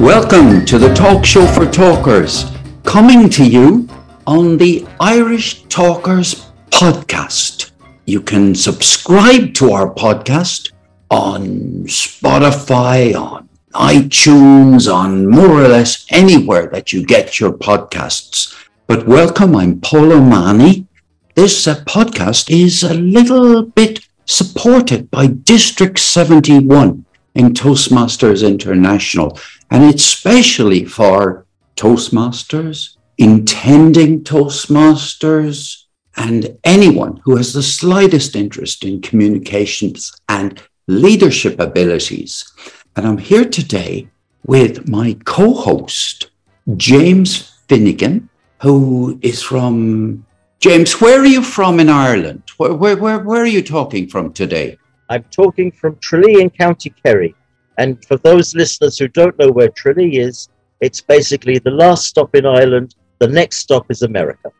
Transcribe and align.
Welcome 0.00 0.64
to 0.64 0.78
the 0.78 0.94
Talk 0.94 1.26
Show 1.26 1.46
for 1.46 1.66
Talkers, 1.66 2.46
coming 2.84 3.28
to 3.28 3.46
you 3.46 3.86
on 4.26 4.56
the 4.56 4.86
Irish 4.98 5.64
Talkers 5.64 6.46
podcast. 6.70 7.72
You 8.06 8.22
can 8.22 8.54
subscribe 8.54 9.52
to 9.56 9.72
our 9.72 9.92
podcast 9.92 10.72
on 11.10 11.84
Spotify, 11.84 13.14
on 13.14 13.50
iTunes, 13.74 14.90
on 14.90 15.28
more 15.28 15.50
or 15.50 15.68
less 15.68 16.06
anywhere 16.08 16.68
that 16.68 16.94
you 16.94 17.04
get 17.04 17.38
your 17.38 17.52
podcasts. 17.52 18.56
But 18.86 19.06
welcome, 19.06 19.54
I'm 19.54 19.82
Paul 19.82 20.12
O'Mahony. 20.12 20.86
This 21.34 21.68
uh, 21.68 21.84
podcast 21.84 22.48
is 22.48 22.82
a 22.82 22.94
little 22.94 23.64
bit 23.64 24.08
supported 24.24 25.10
by 25.10 25.26
District 25.26 25.98
71 25.98 27.04
in 27.34 27.52
Toastmasters 27.52 28.46
International. 28.46 29.38
And 29.70 29.84
it's 29.84 30.04
specially 30.04 30.84
for 30.84 31.46
Toastmasters, 31.76 32.96
intending 33.18 34.24
Toastmasters, 34.24 35.84
and 36.16 36.58
anyone 36.64 37.20
who 37.24 37.36
has 37.36 37.52
the 37.52 37.62
slightest 37.62 38.34
interest 38.34 38.84
in 38.84 39.00
communications 39.00 40.12
and 40.28 40.60
leadership 40.88 41.60
abilities. 41.60 42.52
And 42.96 43.06
I'm 43.06 43.18
here 43.18 43.44
today 43.44 44.08
with 44.44 44.88
my 44.88 45.16
co 45.24 45.54
host, 45.54 46.30
James 46.76 47.52
Finnegan, 47.68 48.28
who 48.60 49.18
is 49.22 49.42
from. 49.42 50.26
James, 50.58 51.00
where 51.00 51.20
are 51.20 51.26
you 51.26 51.42
from 51.42 51.80
in 51.80 51.88
Ireland? 51.88 52.42
Where, 52.58 52.74
where, 52.74 52.96
where, 52.96 53.20
where 53.20 53.42
are 53.42 53.46
you 53.46 53.62
talking 53.62 54.08
from 54.08 54.32
today? 54.34 54.76
I'm 55.08 55.24
talking 55.30 55.72
from 55.72 55.96
Tralee 56.00 56.42
in 56.42 56.50
County 56.50 56.90
Kerry. 57.02 57.34
And 57.78 58.04
for 58.04 58.16
those 58.18 58.54
listeners 58.54 58.98
who 58.98 59.08
don't 59.08 59.38
know 59.38 59.50
where 59.50 59.68
Tralee 59.68 60.18
is, 60.18 60.48
it's 60.80 61.00
basically 61.00 61.58
the 61.58 61.70
last 61.70 62.06
stop 62.06 62.34
in 62.34 62.46
Ireland. 62.46 62.94
The 63.18 63.28
next 63.28 63.58
stop 63.58 63.90
is 63.90 64.02
America. 64.02 64.50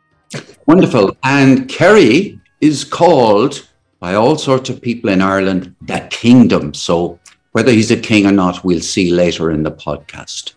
Wonderful. 0.66 1.16
And 1.22 1.68
Kerry 1.68 2.40
is 2.60 2.84
called 2.84 3.66
by 3.98 4.14
all 4.14 4.36
sorts 4.36 4.70
of 4.70 4.80
people 4.80 5.10
in 5.10 5.20
Ireland 5.20 5.74
the 5.82 6.06
kingdom. 6.10 6.74
So 6.74 7.18
whether 7.52 7.72
he's 7.72 7.90
a 7.90 7.96
king 7.96 8.26
or 8.26 8.32
not, 8.32 8.64
we'll 8.64 8.80
see 8.80 9.10
later 9.10 9.50
in 9.50 9.62
the 9.62 9.72
podcast. 9.72 10.54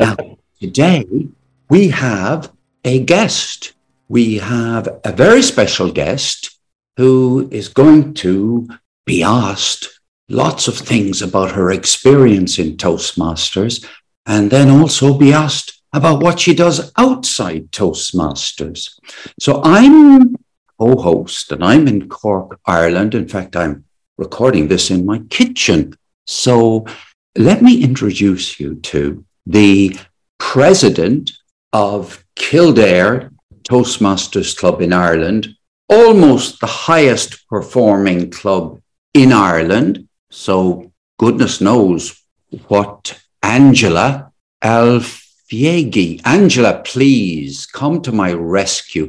now, 0.00 0.16
today 0.60 1.06
we 1.68 1.88
have 1.88 2.52
a 2.84 3.04
guest. 3.04 3.74
We 4.08 4.38
have 4.38 4.88
a 5.04 5.12
very 5.12 5.42
special 5.42 5.90
guest 5.90 6.58
who 6.96 7.48
is 7.50 7.68
going 7.68 8.14
to 8.14 8.68
be 9.04 9.22
asked 9.22 9.95
lots 10.28 10.68
of 10.68 10.76
things 10.76 11.22
about 11.22 11.52
her 11.52 11.70
experience 11.70 12.58
in 12.58 12.76
Toastmasters 12.76 13.86
and 14.26 14.50
then 14.50 14.70
also 14.70 15.16
be 15.16 15.32
asked 15.32 15.80
about 15.92 16.22
what 16.22 16.40
she 16.40 16.54
does 16.54 16.92
outside 16.96 17.70
Toastmasters. 17.70 18.98
So 19.40 19.62
I'm 19.64 20.36
co 20.78 20.96
host 20.96 21.52
and 21.52 21.64
I'm 21.64 21.88
in 21.88 22.08
Cork, 22.08 22.58
Ireland. 22.66 23.14
In 23.14 23.28
fact, 23.28 23.56
I'm 23.56 23.84
recording 24.18 24.68
this 24.68 24.90
in 24.90 25.06
my 25.06 25.20
kitchen. 25.30 25.94
So 26.26 26.86
let 27.36 27.62
me 27.62 27.82
introduce 27.82 28.58
you 28.58 28.76
to 28.76 29.24
the 29.46 29.96
president 30.38 31.32
of 31.72 32.24
Kildare 32.34 33.30
Toastmasters 33.62 34.56
Club 34.56 34.80
in 34.80 34.92
Ireland, 34.92 35.48
almost 35.88 36.60
the 36.60 36.66
highest 36.66 37.46
performing 37.48 38.30
club 38.30 38.80
in 39.14 39.32
Ireland. 39.32 40.08
So 40.30 40.92
goodness 41.18 41.60
knows 41.60 42.22
what 42.68 43.18
Angela 43.42 44.32
Alfiegi. 44.62 46.20
Angela, 46.24 46.82
please 46.84 47.66
come 47.66 48.02
to 48.02 48.12
my 48.12 48.32
rescue. 48.32 49.08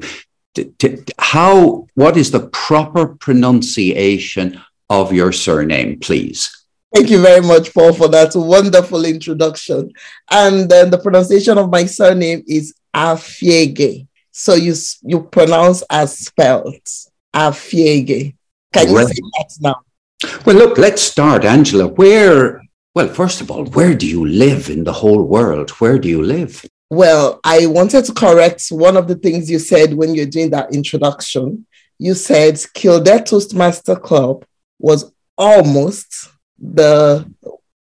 How, 1.19 1.87
what 1.93 2.17
is 2.17 2.31
the 2.31 2.47
proper 2.49 3.07
pronunciation 3.07 4.61
of 4.89 5.13
your 5.13 5.31
surname, 5.31 5.99
please? 5.99 6.65
Thank 6.93 7.09
you 7.09 7.21
very 7.21 7.41
much, 7.41 7.73
Paul, 7.73 7.93
for 7.93 8.07
that 8.07 8.31
wonderful 8.35 9.05
introduction. 9.05 9.91
And 10.31 10.69
then 10.69 10.89
the 10.89 10.97
pronunciation 10.97 11.57
of 11.57 11.69
my 11.69 11.85
surname 11.85 12.43
is 12.47 12.73
Afiege. 12.95 14.07
So 14.31 14.55
you 14.55 14.73
you 15.01 15.23
pronounce 15.23 15.83
as 15.89 16.17
spelled 16.17 16.79
Afiege. 17.35 18.35
Can 18.71 18.89
you 18.89 19.07
say 19.07 19.13
that 19.37 19.57
now? 19.59 19.81
Well, 20.45 20.55
look, 20.55 20.77
let's 20.77 21.01
start, 21.01 21.45
Angela. 21.45 21.87
Where, 21.87 22.61
well, 22.95 23.07
first 23.07 23.41
of 23.41 23.51
all, 23.51 23.65
where 23.65 23.93
do 23.93 24.07
you 24.07 24.25
live 24.25 24.69
in 24.69 24.83
the 24.83 24.93
whole 24.93 25.23
world? 25.23 25.71
Where 25.71 25.99
do 25.99 26.09
you 26.09 26.21
live? 26.21 26.65
Well, 26.89 27.39
I 27.43 27.67
wanted 27.67 28.05
to 28.05 28.13
correct 28.13 28.63
one 28.69 28.97
of 28.97 29.07
the 29.07 29.15
things 29.15 29.49
you 29.49 29.59
said 29.59 29.93
when 29.93 30.15
you're 30.15 30.25
doing 30.25 30.49
that 30.51 30.73
introduction. 30.73 31.65
You 31.99 32.13
said 32.13 32.59
Kildare 32.73 33.23
Toastmaster 33.23 33.95
Club 33.95 34.45
was 34.79 35.11
almost 35.37 36.29
the 36.57 37.29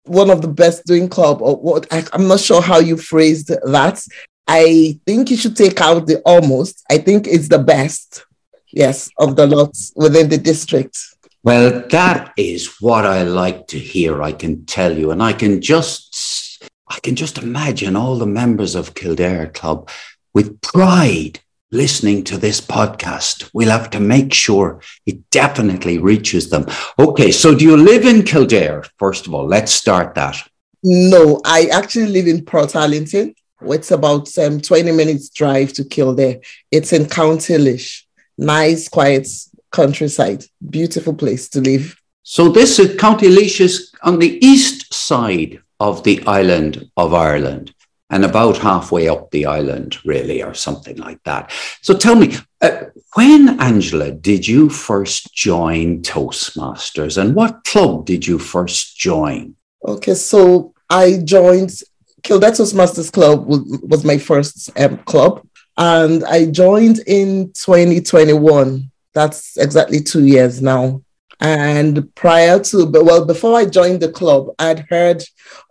one 0.05 0.29
of 0.29 0.41
the 0.41 0.47
best 0.47 0.85
doing 0.85 1.07
club 1.07 1.41
or 1.41 1.55
what 1.55 1.87
I, 1.91 2.03
i'm 2.11 2.27
not 2.27 2.39
sure 2.39 2.61
how 2.61 2.79
you 2.79 2.97
phrased 2.97 3.47
that 3.47 4.03
i 4.47 4.99
think 5.05 5.29
you 5.29 5.37
should 5.37 5.55
take 5.55 5.79
out 5.79 6.07
the 6.07 6.21
almost 6.25 6.83
i 6.91 6.97
think 6.97 7.27
it's 7.27 7.47
the 7.47 7.59
best 7.59 8.25
yes 8.71 9.09
of 9.17 9.35
the 9.35 9.47
lots 9.47 9.93
within 9.95 10.27
the 10.27 10.37
district 10.37 10.99
well 11.43 11.83
that 11.89 12.33
is 12.37 12.77
what 12.79 13.05
i 13.05 13.23
like 13.23 13.67
to 13.67 13.77
hear 13.77 14.21
i 14.21 14.31
can 14.31 14.65
tell 14.65 14.97
you 14.97 15.11
and 15.11 15.21
i 15.21 15.33
can 15.33 15.61
just 15.61 16.63
i 16.87 16.99
can 16.99 17.15
just 17.15 17.37
imagine 17.37 17.95
all 17.95 18.17
the 18.17 18.25
members 18.25 18.75
of 18.75 18.93
kildare 18.93 19.47
club 19.47 19.89
with 20.33 20.59
pride 20.61 21.39
listening 21.73 22.23
to 22.23 22.37
this 22.37 22.61
podcast. 22.61 23.49
We'll 23.51 23.71
have 23.71 23.89
to 23.89 23.99
make 23.99 24.31
sure 24.31 24.79
it 25.07 25.29
definitely 25.31 25.97
reaches 25.97 26.49
them. 26.49 26.67
Okay, 26.99 27.31
so 27.31 27.55
do 27.55 27.65
you 27.65 27.75
live 27.75 28.05
in 28.05 28.21
Kildare? 28.23 28.83
First 28.99 29.25
of 29.25 29.33
all, 29.33 29.47
let's 29.47 29.71
start 29.71 30.13
that. 30.15 30.37
No, 30.83 31.41
I 31.43 31.69
actually 31.71 32.07
live 32.07 32.27
in 32.27 32.45
Portarlington. 32.45 33.33
It's 33.61 33.91
about 33.91 34.37
um, 34.37 34.61
20 34.61 34.91
minutes 34.91 35.29
drive 35.29 35.73
to 35.73 35.83
Kildare. 35.83 36.41
It's 36.69 36.93
in 36.93 37.07
County 37.09 37.57
Laois. 37.57 38.03
Nice, 38.37 38.87
quiet 38.87 39.27
countryside. 39.73 40.45
Beautiful 40.69 41.13
place 41.13 41.49
to 41.49 41.59
live. 41.59 41.99
So 42.23 42.47
this 42.47 42.79
is 42.79 42.95
County 42.97 43.27
Laois 43.27 43.59
is 43.59 43.91
on 44.01 44.19
the 44.19 44.39
east 44.45 44.93
side 44.93 45.61
of 45.81 46.03
the 46.03 46.23
island 46.25 46.89
of 46.95 47.13
Ireland 47.13 47.73
and 48.09 48.23
about 48.23 48.57
halfway 48.57 49.09
up 49.09 49.31
the 49.31 49.45
island, 49.45 49.97
really, 50.05 50.43
or 50.43 50.53
something 50.53 50.97
like 50.97 51.21
that. 51.23 51.51
So 51.81 51.97
tell 51.97 52.15
me, 52.15 52.35
uh, 52.61 52.83
when, 53.15 53.59
Angela, 53.59 54.11
did 54.11 54.47
you 54.47 54.69
first 54.69 55.33
join 55.33 56.03
Toastmasters 56.03 57.17
and 57.19 57.35
what 57.35 57.63
club 57.65 58.05
did 58.05 58.25
you 58.25 58.37
first 58.39 58.97
join? 58.97 59.55
Okay, 59.85 60.13
so 60.13 60.73
I 60.89 61.17
joined 61.23 61.73
Kildare 62.21 62.51
Toastmasters 62.51 63.11
Club, 63.11 63.45
was 63.47 64.05
my 64.05 64.17
first 64.17 64.69
um, 64.79 64.97
club, 64.99 65.45
and 65.77 66.23
I 66.23 66.45
joined 66.45 66.99
in 67.07 67.51
2021. 67.53 68.91
That's 69.13 69.57
exactly 69.57 70.01
two 70.01 70.25
years 70.25 70.61
now. 70.61 71.01
And 71.39 72.13
prior 72.15 72.59
to, 72.59 72.85
but 72.85 73.05
well, 73.05 73.25
before 73.25 73.57
I 73.57 73.65
joined 73.65 74.01
the 74.01 74.11
club, 74.11 74.47
I'd 74.59 74.85
heard, 74.89 75.23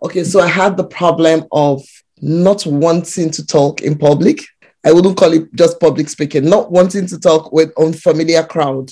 okay, 0.03 0.23
so 0.23 0.39
I 0.39 0.47
had 0.47 0.77
the 0.77 0.83
problem 0.83 1.45
of 1.51 1.81
not 2.21 2.65
wanting 2.65 3.31
to 3.31 3.45
talk 3.45 3.81
in 3.81 3.97
public. 3.97 4.41
I 4.85 4.91
wouldn't 4.91 5.17
call 5.17 5.33
it 5.33 5.53
just 5.55 5.79
public 5.79 6.09
speaking, 6.09 6.49
not 6.49 6.71
wanting 6.71 7.07
to 7.07 7.19
talk 7.19 7.51
with 7.51 7.71
unfamiliar 7.77 8.43
crowd. 8.43 8.91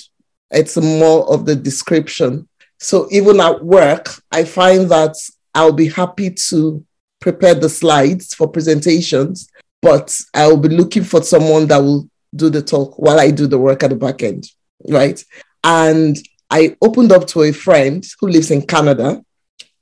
It's 0.50 0.76
more 0.76 1.30
of 1.32 1.46
the 1.46 1.54
description. 1.54 2.48
So 2.78 3.08
even 3.10 3.40
at 3.40 3.64
work, 3.64 4.08
I 4.30 4.44
find 4.44 4.90
that 4.90 5.14
I'll 5.54 5.72
be 5.72 5.88
happy 5.88 6.30
to 6.48 6.84
prepare 7.20 7.54
the 7.54 7.68
slides 7.68 8.34
for 8.34 8.48
presentations, 8.48 9.48
but 9.80 10.14
I'll 10.34 10.56
be 10.56 10.68
looking 10.68 11.04
for 11.04 11.22
someone 11.22 11.66
that 11.68 11.78
will 11.78 12.08
do 12.34 12.50
the 12.50 12.62
talk 12.62 12.98
while 12.98 13.20
I 13.20 13.30
do 13.30 13.46
the 13.46 13.58
work 13.58 13.82
at 13.82 13.90
the 13.90 13.96
back 13.96 14.22
end, 14.22 14.46
right? 14.88 15.22
And 15.64 16.16
I 16.50 16.76
opened 16.82 17.12
up 17.12 17.26
to 17.28 17.42
a 17.42 17.52
friend 17.52 18.04
who 18.20 18.28
lives 18.28 18.50
in 18.50 18.66
Canada, 18.66 19.22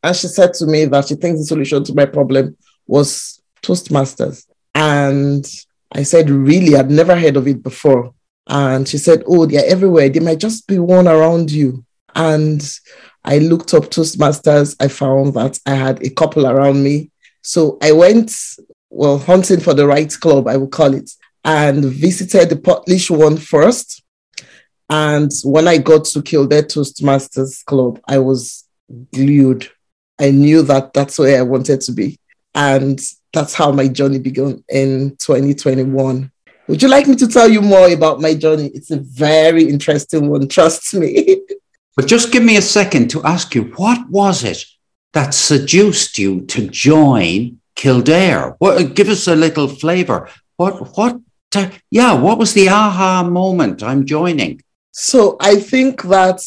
and 0.02 0.16
she 0.16 0.28
said 0.28 0.54
to 0.54 0.66
me 0.66 0.84
that 0.86 1.08
she 1.08 1.14
thinks 1.14 1.40
the 1.40 1.46
solution 1.46 1.84
to 1.84 1.94
my 1.94 2.06
problem 2.06 2.56
was 2.86 3.42
Toastmasters. 3.62 4.46
And 4.74 5.46
I 5.92 6.02
said, 6.04 6.30
Really? 6.30 6.76
I'd 6.76 6.90
never 6.90 7.16
heard 7.16 7.36
of 7.36 7.46
it 7.46 7.62
before. 7.62 8.14
And 8.46 8.88
she 8.88 8.98
said, 8.98 9.22
Oh, 9.26 9.46
they're 9.46 9.66
everywhere. 9.66 10.08
There 10.08 10.22
might 10.22 10.38
just 10.38 10.66
be 10.66 10.78
one 10.78 11.08
around 11.08 11.50
you. 11.50 11.84
And 12.14 12.62
I 13.24 13.38
looked 13.38 13.74
up 13.74 13.84
Toastmasters. 13.84 14.76
I 14.80 14.88
found 14.88 15.34
that 15.34 15.58
I 15.66 15.74
had 15.74 16.04
a 16.04 16.10
couple 16.10 16.46
around 16.46 16.82
me. 16.82 17.10
So 17.42 17.78
I 17.82 17.92
went, 17.92 18.32
well, 18.90 19.18
hunting 19.18 19.60
for 19.60 19.74
the 19.74 19.86
right 19.86 20.12
club, 20.20 20.48
I 20.48 20.56
would 20.56 20.70
call 20.70 20.94
it, 20.94 21.10
and 21.44 21.84
visited 21.84 22.50
the 22.50 22.56
Portlaoise 22.56 23.10
one 23.16 23.36
first. 23.36 24.02
And 24.88 25.30
when 25.44 25.68
I 25.68 25.78
got 25.78 26.04
to 26.06 26.22
Kildare 26.22 26.62
Toastmasters 26.62 27.64
Club, 27.64 28.00
I 28.06 28.18
was 28.18 28.64
glued. 29.12 29.70
I 30.18 30.30
knew 30.30 30.62
that 30.62 30.92
that's 30.92 31.18
where 31.18 31.38
I 31.38 31.42
wanted 31.42 31.80
to 31.82 31.92
be. 31.92 32.18
And 32.54 33.00
that's 33.32 33.54
how 33.54 33.70
my 33.70 33.88
journey 33.88 34.18
began 34.18 34.64
in 34.68 35.16
2021. 35.16 36.30
Would 36.66 36.82
you 36.82 36.88
like 36.88 37.06
me 37.06 37.16
to 37.16 37.28
tell 37.28 37.48
you 37.48 37.62
more 37.62 37.88
about 37.92 38.20
my 38.20 38.34
journey? 38.34 38.70
It's 38.74 38.90
a 38.90 38.98
very 38.98 39.68
interesting 39.68 40.28
one, 40.28 40.48
trust 40.48 40.94
me. 40.94 41.40
but 41.96 42.06
just 42.06 42.32
give 42.32 42.42
me 42.42 42.56
a 42.56 42.62
second 42.62 43.10
to 43.10 43.22
ask 43.24 43.54
you 43.54 43.72
what 43.76 44.08
was 44.08 44.44
it 44.44 44.64
that 45.12 45.34
seduced 45.34 46.18
you 46.18 46.42
to 46.46 46.68
join 46.68 47.60
Kildare? 47.74 48.56
What, 48.58 48.94
give 48.94 49.08
us 49.08 49.26
a 49.26 49.34
little 49.34 49.68
flavor. 49.68 50.28
What, 50.56 50.96
what, 50.96 51.20
uh, 51.56 51.70
yeah, 51.90 52.14
what 52.14 52.38
was 52.38 52.54
the 52.54 52.68
aha 52.68 53.22
moment? 53.22 53.82
I'm 53.82 54.06
joining. 54.06 54.62
So 54.92 55.36
I 55.40 55.56
think 55.56 56.02
that 56.02 56.40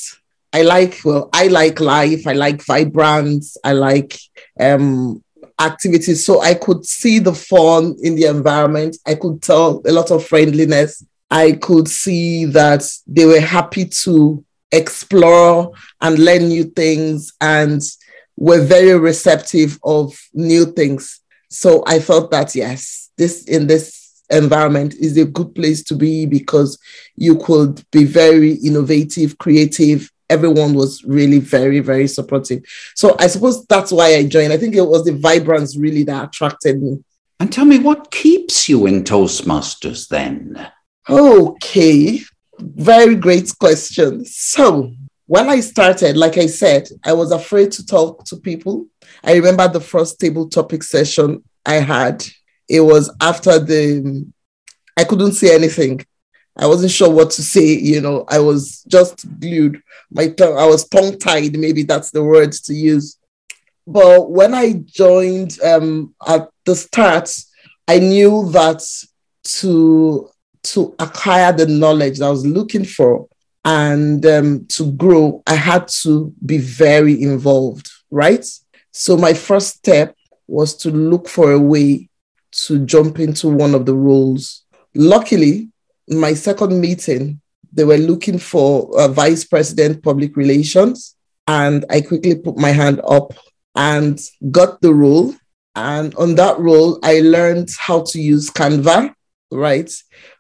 I 0.52 0.62
like, 0.62 1.00
well, 1.04 1.30
I 1.34 1.48
like 1.48 1.80
life. 1.80 2.28
I 2.28 2.34
like 2.34 2.64
vibrance. 2.66 3.58
I 3.64 3.74
like 3.74 4.20
um, 4.60 5.24
activities. 5.60 6.26
So 6.26 6.42
I 6.42 6.54
could 6.54 6.86
see 6.86 7.20
the 7.20 7.34
fun 7.34 7.96
in 8.04 8.16
the 8.16 8.26
environment. 8.26 8.98
I 9.06 9.16
could 9.16 9.42
tell 9.42 9.82
a 9.86 9.92
lot 9.92 10.12
of 10.12 10.26
friendliness. 10.26 11.04
I 11.32 11.54
could 11.54 11.88
see 11.88 12.46
that 12.46 12.88
they 13.08 13.26
were 13.26 13.40
happy 13.40 13.86
to 14.04 14.44
explore 14.72 15.72
and 16.02 16.20
learn 16.20 16.48
new 16.48 16.66
things 16.66 17.34
and 17.42 17.82
were 18.38 18.62
very 18.62 18.98
receptive 18.98 19.80
of 19.84 20.20
new 20.34 20.66
things. 20.66 21.22
So 21.50 21.84
I 21.88 22.00
felt 22.00 22.32
that 22.32 22.56
yes, 22.56 23.10
this 23.18 23.46
in 23.46 23.68
this 23.68 24.03
environment 24.38 24.96
is 24.96 25.18
a 25.18 25.26
good 25.26 25.54
place 25.56 25.84
to 25.84 25.96
be 25.96 26.26
because 26.26 26.78
you 27.16 27.38
could 27.38 27.84
be 27.92 28.04
very 28.04 28.54
innovative, 28.54 29.38
creative. 29.38 30.12
Everyone 30.30 30.74
was 30.74 31.04
really 31.04 31.40
very, 31.40 31.80
very 31.80 32.08
supportive. 32.08 32.64
So 32.96 33.16
I 33.20 33.28
suppose 33.28 33.66
that's 33.66 33.92
why 33.92 34.16
I 34.16 34.26
joined. 34.26 34.54
I 34.54 34.58
think 34.58 34.76
it 34.76 34.82
was 34.82 35.06
the 35.06 35.14
vibrance 35.14 35.78
really 35.78 36.04
that 36.06 36.30
attracted 36.30 36.82
me. 36.82 37.04
And 37.40 37.52
tell 37.52 37.66
me, 37.66 37.80
what 37.80 38.12
keeps 38.12 38.70
you 38.70 38.86
in 38.86 39.04
Toastmasters 39.04 40.08
then? 40.08 40.70
Okay, 41.10 42.22
very 42.58 43.16
great 43.16 43.52
question. 43.60 44.24
So 44.26 44.94
when 45.26 45.50
I 45.50 45.60
started, 45.60 46.16
like 46.16 46.38
I 46.38 46.48
said, 46.48 46.88
I 47.04 47.14
was 47.14 47.32
afraid 47.32 47.72
to 47.74 47.86
talk 47.86 48.26
to 48.26 48.38
people. 48.38 48.88
I 49.24 49.34
remember 49.34 49.68
the 49.68 49.82
first 49.82 50.20
table 50.20 50.48
topic 50.50 50.84
session 50.84 51.44
I 51.66 51.76
had. 51.76 52.26
It 52.68 52.82
was 52.82 53.14
after 53.22 53.60
the, 53.60 54.26
I 54.98 55.04
couldn't 55.04 55.34
say 55.34 55.54
anything. 55.54 56.06
I 56.56 56.68
wasn't 56.68 56.92
sure 56.92 57.10
what 57.10 57.32
to 57.32 57.42
say. 57.42 57.66
You 57.78 58.02
know, 58.02 58.26
I 58.28 58.40
was 58.40 58.84
just 58.84 59.26
glued. 59.40 59.82
My 60.12 60.30
tongue, 60.30 60.58
I 60.58 60.66
was 60.66 60.88
tongue 60.88 61.18
tied. 61.18 61.58
Maybe 61.58 61.84
that's 61.84 62.12
the 62.12 62.24
word 62.24 62.52
to 62.52 62.74
use. 62.74 63.18
But 63.86 64.30
when 64.30 64.54
I 64.54 64.74
joined 64.86 65.60
um, 65.62 66.14
at 66.26 66.50
the 66.66 66.76
start, 66.76 67.34
I 67.88 68.00
knew 68.00 68.50
that 68.52 68.84
to 69.44 70.30
to 70.64 70.96
acquire 70.98 71.52
the 71.52 71.66
knowledge 71.66 72.20
that 72.20 72.26
I 72.28 72.30
was 72.30 72.46
looking 72.46 72.86
for, 72.86 73.28
and 73.66 74.26
um, 74.26 74.66
to 74.68 74.92
grow, 74.94 75.44
I 75.46 75.56
had 75.56 75.90
to 76.04 76.34
be 76.46 76.58
very 76.58 77.22
involved, 77.22 77.92
right? 78.10 78.46
So 78.92 79.18
my 79.18 79.34
first 79.34 79.76
step 79.78 80.16
was 80.48 80.76
to 80.78 80.92
look 80.92 81.28
for 81.28 81.52
a 81.52 81.60
way 81.60 82.10
to 82.66 82.86
jump 82.86 83.20
into 83.20 83.50
one 83.50 83.76
of 83.76 83.86
the 83.86 83.96
roles. 83.96 84.64
Luckily, 84.96 85.70
my 86.08 86.34
second 86.34 86.80
meeting, 86.80 87.42
they 87.72 87.84
were 87.84 87.98
looking 87.98 88.38
for 88.38 88.90
a 89.00 89.08
vice 89.08 89.44
president 89.44 90.04
public 90.04 90.38
relations, 90.38 91.16
and 91.48 91.86
I 91.90 92.02
quickly 92.02 92.36
put 92.36 92.58
my 92.58 92.70
hand 92.70 93.02
up 93.08 93.34
and 93.76 94.20
got 94.52 94.82
the 94.82 94.94
role. 94.94 95.34
And 95.76 96.14
on 96.16 96.36
that 96.36 96.60
role, 96.60 97.00
I 97.04 97.22
learned 97.22 97.70
how 97.80 98.04
to 98.04 98.22
use 98.22 98.50
Canva, 98.52 99.14
right? 99.52 99.92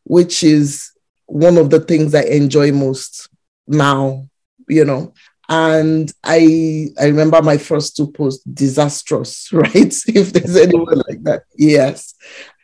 Which 0.04 0.44
is 0.44 0.92
one 1.25 1.57
of 1.57 1.71
the 1.71 1.80
things 1.80 2.13
I 2.13 2.24
enjoy 2.24 2.71
most 2.71 3.30
now, 3.68 4.27
you 4.69 4.86
know. 4.86 5.13
And 5.54 6.12
I 6.24 6.88
I 7.00 7.06
remember 7.06 7.40
my 7.44 7.58
first 7.58 7.96
two 7.96 8.12
posts 8.12 8.44
disastrous, 8.44 9.50
right? 9.54 9.94
if 10.08 10.34
there's 10.34 10.56
anyone 10.56 11.04
like 11.08 11.22
that. 11.26 11.44
Yes. 11.56 12.16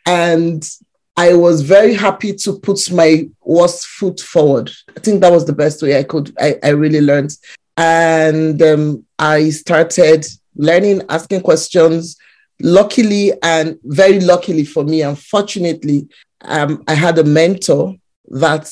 And 0.06 0.68
I 1.16 1.34
was 1.34 1.62
very 1.62 1.94
happy 1.94 2.34
to 2.34 2.58
put 2.58 2.90
my 2.90 3.28
worst 3.42 3.86
foot 3.86 4.18
forward. 4.18 4.72
I 4.96 4.98
think 4.98 5.20
that 5.20 5.30
was 5.30 5.44
the 5.44 5.52
best 5.52 5.80
way 5.82 5.98
I 5.98 6.02
could, 6.02 6.34
I, 6.40 6.56
I 6.64 6.70
really 6.70 7.00
learned. 7.00 7.30
And 7.76 8.60
um, 8.60 9.04
I 9.20 9.50
started 9.50 10.26
learning, 10.56 11.02
asking 11.08 11.42
questions. 11.42 12.16
Luckily, 12.62 13.32
and 13.42 13.78
very 13.84 14.18
luckily 14.20 14.64
for 14.64 14.82
me, 14.82 15.02
unfortunately, 15.02 16.08
um, 16.42 16.82
I 16.88 16.94
had 16.94 17.18
a 17.18 17.24
mentor 17.24 17.94
that 18.30 18.70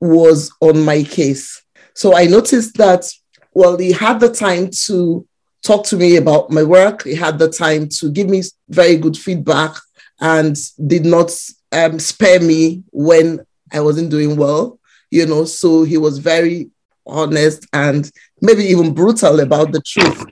was 0.00 0.52
on 0.60 0.84
my 0.84 1.02
case. 1.02 1.64
So 1.94 2.14
I 2.14 2.26
noticed 2.26 2.76
that, 2.76 3.10
well, 3.54 3.78
he 3.78 3.92
had 3.92 4.20
the 4.20 4.32
time 4.32 4.70
to 4.86 5.26
talk 5.62 5.86
to 5.86 5.96
me 5.96 6.16
about 6.16 6.50
my 6.50 6.62
work, 6.62 7.04
he 7.04 7.14
had 7.14 7.38
the 7.38 7.48
time 7.48 7.88
to 7.88 8.10
give 8.10 8.28
me 8.28 8.42
very 8.68 8.96
good 8.96 9.16
feedback 9.16 9.74
and 10.20 10.56
did 10.86 11.04
not 11.04 11.30
um, 11.72 11.98
spare 11.98 12.40
me 12.40 12.82
when 12.92 13.44
I 13.72 13.80
wasn't 13.80 14.10
doing 14.10 14.36
well, 14.36 14.78
you 15.10 15.26
know. 15.26 15.44
So 15.44 15.84
he 15.84 15.96
was 15.96 16.18
very 16.18 16.70
honest 17.06 17.66
and 17.72 18.10
maybe 18.40 18.64
even 18.64 18.94
brutal 18.94 19.40
about 19.40 19.72
the 19.72 19.80
truth 19.80 20.24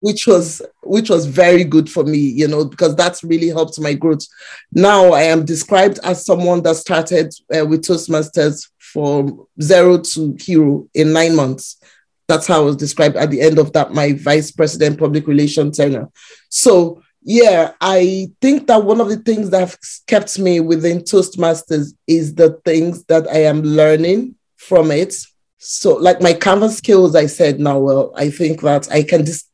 which 0.00 0.26
was 0.26 0.62
which 0.82 1.10
was 1.10 1.26
very 1.26 1.64
good 1.64 1.90
for 1.90 2.04
me 2.04 2.18
you 2.18 2.46
know 2.46 2.64
because 2.64 2.94
that's 2.94 3.24
really 3.24 3.48
helped 3.48 3.80
my 3.80 3.94
growth. 3.94 4.26
Now 4.72 5.12
i 5.12 5.22
am 5.22 5.44
described 5.44 5.98
as 6.04 6.24
someone 6.24 6.62
that 6.62 6.76
started 6.76 7.32
uh, 7.56 7.64
with 7.66 7.82
toastmasters 7.82 8.68
from 8.78 9.46
zero 9.60 9.98
to 9.98 10.36
hero 10.38 10.86
in 10.94 11.12
nine 11.12 11.34
months 11.34 11.80
that's 12.28 12.46
how 12.46 12.60
i 12.60 12.64
was 12.64 12.76
described 12.76 13.16
at 13.16 13.30
the 13.30 13.40
end 13.40 13.58
of 13.58 13.72
that 13.72 13.92
my 13.92 14.12
vice 14.12 14.50
president 14.50 14.98
public 14.98 15.26
relations 15.26 15.76
tenure 15.76 16.08
so 16.48 17.02
yeah 17.22 17.72
i 17.80 18.30
think 18.40 18.66
that 18.66 18.84
one 18.84 19.00
of 19.00 19.08
the 19.08 19.16
things 19.16 19.50
that 19.50 19.60
have 19.60 19.78
kept 20.06 20.38
me 20.38 20.60
within 20.60 20.98
toastmasters 20.98 21.92
is 22.06 22.34
the 22.34 22.52
things 22.64 23.04
that 23.04 23.26
i 23.28 23.38
am 23.38 23.62
learning 23.62 24.34
from 24.56 24.90
it 24.90 25.14
so 25.58 25.94
like 25.96 26.20
my 26.20 26.32
canvas 26.32 26.78
skills 26.78 27.16
i 27.16 27.26
said 27.26 27.58
now 27.58 27.78
well 27.78 28.12
i 28.16 28.30
think 28.30 28.60
that 28.60 28.90
i 28.92 29.02
can 29.02 29.24
just 29.24 29.48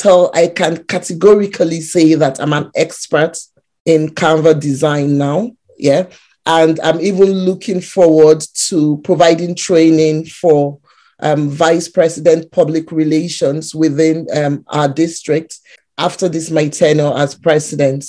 tell 0.00 0.30
I 0.34 0.48
can 0.48 0.84
categorically 0.84 1.80
say 1.80 2.14
that 2.14 2.40
I'm 2.40 2.54
an 2.54 2.70
expert 2.74 3.36
in 3.84 4.08
Canva 4.08 4.58
design 4.58 5.18
now. 5.18 5.50
Yeah. 5.76 6.06
And 6.46 6.80
I'm 6.80 7.00
even 7.00 7.30
looking 7.30 7.80
forward 7.80 8.42
to 8.68 8.98
providing 9.04 9.54
training 9.54 10.26
for 10.26 10.78
um, 11.22 11.48
Vice 11.48 11.88
President 11.88 12.50
Public 12.50 12.92
Relations 12.92 13.74
within 13.74 14.26
um, 14.34 14.64
our 14.68 14.88
district 14.88 15.58
after 15.98 16.28
this, 16.28 16.50
my 16.50 16.68
tenure 16.68 17.12
as 17.16 17.34
president. 17.34 18.04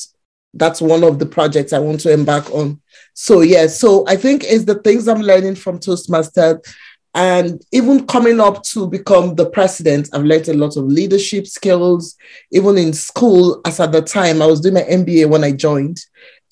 That's 0.53 0.82
one 0.82 1.03
of 1.03 1.20
the 1.20 1.25
projects 1.25 1.72
I 1.72 1.80
want 1.80 2.01
to 2.01 2.12
embark 2.12 2.50
on. 2.51 2.82
So, 3.13 3.41
yeah, 3.41 3.68
so 3.68 4.06
I 4.08 4.18
think 4.18 4.44
it's 4.46 4.65
the 4.65 4.75
things 4.75 5.08
I'm 5.08 5.22
learning 5.22 5.56
from 5.56 5.80
Toastmasters 5.80 6.62
and 7.13 7.62
even 7.74 8.08
coming 8.08 8.39
up 8.39 8.63
to 8.63 8.88
become 8.88 9.36
the 9.36 9.50
president, 9.50 10.10
I've 10.13 10.24
learned 10.24 10.48
a 10.48 10.53
lot 10.53 10.77
of 10.77 10.86
leadership 10.86 11.46
skills. 11.46 12.15
Even 12.51 12.77
in 12.77 12.94
school, 12.94 13.60
as 13.65 13.80
at 13.82 13.91
the 13.91 14.01
time 14.01 14.41
I 14.41 14.46
was 14.46 14.62
doing 14.62 14.75
my 14.75 14.84
MBA 14.84 15.30
when 15.30 15.44
I 15.44 15.51
joined, 15.51 16.00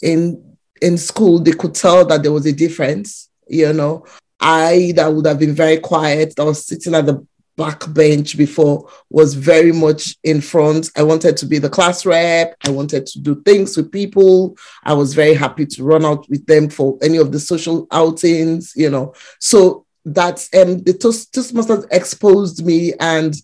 in 0.01 0.43
in 0.81 0.97
school 0.97 1.39
they 1.39 1.51
could 1.51 1.75
tell 1.75 2.05
that 2.05 2.23
there 2.23 2.31
was 2.31 2.45
a 2.45 2.51
difference. 2.51 3.29
You 3.47 3.71
know, 3.71 4.05
I 4.39 4.93
that 4.95 5.07
would 5.07 5.25
have 5.25 5.39
been 5.39 5.53
very 5.53 5.77
quiet, 5.77 6.35
that 6.35 6.45
was 6.45 6.65
sitting 6.65 6.95
at 6.95 7.05
the 7.05 7.25
back 7.59 7.93
bench 7.93 8.37
before 8.37 8.89
was 9.09 9.33
very 9.33 9.73
much 9.73 10.15
in 10.23 10.39
front. 10.39 10.89
I 10.95 11.03
wanted 11.03 11.35
to 11.37 11.45
be 11.45 11.57
the 11.59 11.69
class 11.69 12.05
rep. 12.05 12.55
I 12.65 12.69
wanted 12.69 13.05
to 13.07 13.19
do 13.19 13.41
things 13.43 13.75
with 13.75 13.91
people. 13.91 14.57
I 14.83 14.93
was 14.93 15.13
very 15.13 15.33
happy 15.33 15.65
to 15.65 15.83
run 15.83 16.05
out 16.05 16.27
with 16.29 16.45
them 16.45 16.69
for 16.69 16.97
any 17.01 17.17
of 17.17 17.33
the 17.33 17.39
social 17.39 17.85
outings, 17.91 18.71
you 18.77 18.89
know. 18.89 19.13
So 19.39 19.85
that 20.05 20.47
um, 20.57 20.79
the 20.83 20.93
Toast, 20.93 21.33
Toastmasters 21.33 21.85
exposed 21.91 22.65
me 22.65 22.93
and 22.99 23.35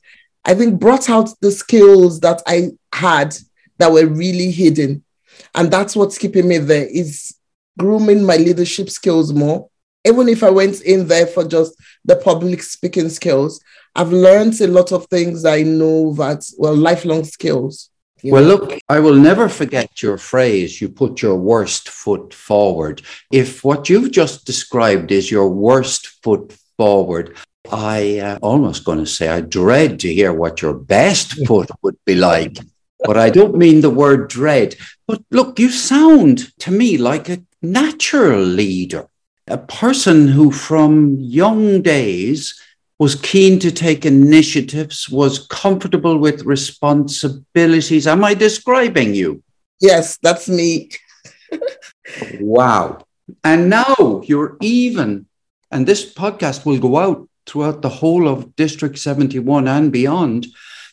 I 0.46 0.54
think 0.56 0.80
brought 0.80 1.10
out 1.10 1.30
the 1.42 1.52
skills 1.52 2.22
that 2.22 2.42
I 2.48 2.72
had 2.94 3.36
that 3.80 3.92
were 3.92 4.08
really 4.08 4.50
hidden. 4.50 5.04
And 5.54 5.70
that's 5.70 5.94
what's 5.94 6.18
keeping 6.18 6.48
me 6.48 6.60
there 6.60 6.88
is 6.88 7.36
grooming 7.78 8.24
my 8.24 8.38
leadership 8.38 8.90
skills 8.90 9.34
more. 9.34 9.70
Even 10.06 10.30
if 10.30 10.44
I 10.44 10.50
went 10.50 10.82
in 10.82 11.08
there 11.08 11.28
for 11.28 11.44
just 11.44 11.74
the 12.04 12.16
public 12.16 12.62
speaking 12.62 13.10
skills, 13.10 13.60
I've 13.96 14.12
learned 14.12 14.60
a 14.62 14.68
lot 14.68 14.92
of 14.92 15.08
things 15.08 15.46
I 15.46 15.64
know 15.64 16.14
that, 16.14 16.46
well, 16.58 16.76
lifelong 16.76 17.24
skills. 17.24 17.90
Well, 18.24 18.44
know? 18.44 18.56
look, 18.56 18.80
I 18.90 19.00
will 19.00 19.16
never 19.16 19.50
forget 19.50 20.02
your 20.02 20.18
phrase, 20.18 20.82
you 20.82 20.90
put 20.90 21.22
your 21.22 21.36
worst 21.36 21.90
foot 21.90 22.34
forward. 22.34 23.02
If 23.32 23.64
what 23.64 23.90
you've 23.90 24.12
just 24.12 24.46
described 24.46 25.12
is 25.12 25.32
your 25.32 25.50
worst 25.50 26.08
foot 26.24 26.58
forward, 26.78 27.36
I 27.72 28.20
uh, 28.20 28.40
almost 28.42 28.86
going 28.86 29.00
to 29.00 29.06
say 29.06 29.28
I 29.28 29.42
dread 29.42 30.00
to 30.02 30.14
hear 30.14 30.34
what 30.34 30.62
your 30.62 30.74
best 30.74 31.34
foot 31.48 31.70
would 31.82 31.98
be 32.06 32.16
like. 32.16 32.58
but 33.06 33.18
I 33.18 33.30
don't 33.30 33.58
mean 33.58 33.82
the 33.82 33.90
word 33.90 34.30
dread. 34.30 34.76
But 35.08 35.22
look, 35.32 35.60
you 35.60 35.70
sound 35.70 36.52
to 36.60 36.72
me 36.72 36.98
like 36.98 37.30
a 37.30 37.44
natural 37.62 38.40
leader, 38.40 39.08
a 39.48 39.58
person 39.58 40.28
who 40.28 40.52
from 40.52 41.18
young 41.20 41.82
days 41.82 42.60
was 42.98 43.16
keen 43.16 43.60
to 43.60 43.72
take 43.72 44.06
initiatives, 44.06 45.10
was 45.10 45.46
comfortable 45.48 46.18
with 46.18 46.46
responsibilities. 46.46 48.08
Am 48.08 48.24
I 48.24 48.34
describing 48.34 49.14
you? 49.14 49.44
Yes, 49.82 50.18
that's 50.24 50.48
me. 50.48 50.90
wow. 52.40 53.06
And 53.44 53.70
now 53.70 54.22
you're 54.26 54.58
even, 54.62 55.28
and 55.72 55.86
this 55.86 56.14
podcast 56.14 56.66
will 56.66 56.80
go 56.80 56.98
out 56.98 57.28
throughout 57.46 57.82
the 57.82 57.90
whole 57.90 58.28
of 58.28 58.56
District 58.56 58.98
71 58.98 59.68
and 59.68 59.92
beyond. 59.92 60.48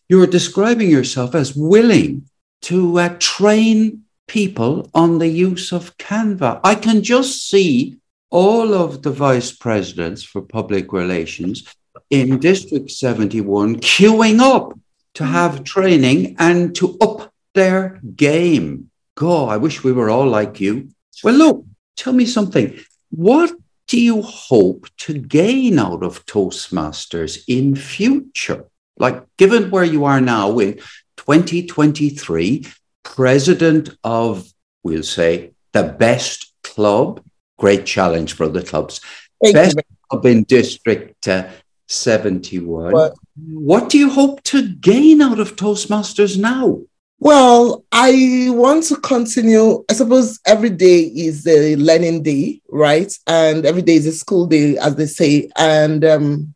You're 0.09 0.27
describing 0.27 0.91
yourself 0.91 1.35
as 1.35 1.55
willing 1.55 2.29
to 2.63 2.99
uh, 2.99 3.17
train 3.19 4.05
people 4.27 4.91
on 4.93 5.19
the 5.19 5.29
use 5.29 5.73
of 5.73 5.97
Canva. 5.99 6.61
I 6.65 6.75
can 6.75 7.03
just 7.03 7.49
see 7.49 7.99
all 8.33 8.73
of 8.73 9.03
the 9.03 9.11
vice 9.11 9.53
presidents 9.53 10.25
for 10.25 10.41
public 10.41 10.93
relations 10.93 11.69
in 12.09 12.39
District 12.39 12.91
71 12.91 13.77
queuing 13.77 14.41
up 14.41 14.79
to 15.15 15.23
mm. 15.23 15.31
have 15.31 15.65
training 15.65 16.35
and 16.39 16.75
to 16.77 16.97
up 17.01 17.33
their 17.55 18.01
game. 18.17 18.91
God, 19.17 19.51
I 19.51 19.59
wish 19.59 19.85
we 19.85 19.93
were 19.93 20.09
all 20.09 20.27
like 20.27 20.61
you. 20.61 20.89
Well, 21.23 21.35
look, 21.35 21.65
tell 21.95 22.15
me 22.15 22.25
something. 22.25 22.81
What 23.11 23.53
do 23.87 24.01
you 24.01 24.23
hope 24.23 24.89
to 24.97 25.13
gain 25.13 25.79
out 25.79 26.03
of 26.03 26.25
Toastmasters 26.25 27.45
in 27.47 27.77
future? 27.77 28.65
Like, 28.97 29.25
given 29.37 29.71
where 29.71 29.85
you 29.85 30.07
are 30.07 30.23
now 30.23 30.59
in 30.59 30.77
2023, 31.19 32.67
president 33.03 33.91
of, 34.03 34.51
we'll 34.83 35.03
say, 35.03 35.53
the 35.73 35.83
best 35.83 36.53
club, 36.63 37.23
great 37.59 37.87
challenge 37.87 38.35
for 38.35 38.49
the 38.49 38.63
clubs, 38.63 39.01
Thank 39.43 39.55
best 39.55 39.77
club 40.09 40.27
in 40.27 40.45
District 40.45 41.29
uh, 41.29 41.49
71. 41.89 42.93
What? 42.93 43.15
what 43.37 43.89
do 43.89 43.99
you 43.99 44.11
hope 44.11 44.43
to 44.45 44.69
gain 44.69 45.21
out 45.21 45.39
of 45.39 45.57
Toastmasters 45.57 46.39
now? 46.39 46.81
Well, 47.19 47.85
I 47.93 48.49
want 48.49 48.83
to 48.85 48.97
continue. 48.97 49.85
I 49.89 49.93
suppose 49.93 50.41
every 50.45 50.71
day 50.71 51.03
is 51.03 51.47
a 51.47 51.77
learning 51.77 52.25
day, 52.25 52.61
right? 52.69 53.13
And 53.29 53.65
every 53.65 53.83
day 53.83 53.95
is 53.95 54.07
a 54.07 54.13
school 54.13 54.47
day, 54.47 54.77
as 54.77 54.97
they 54.97 55.07
say. 55.07 55.49
And 55.57 56.05
um, 56.05 56.55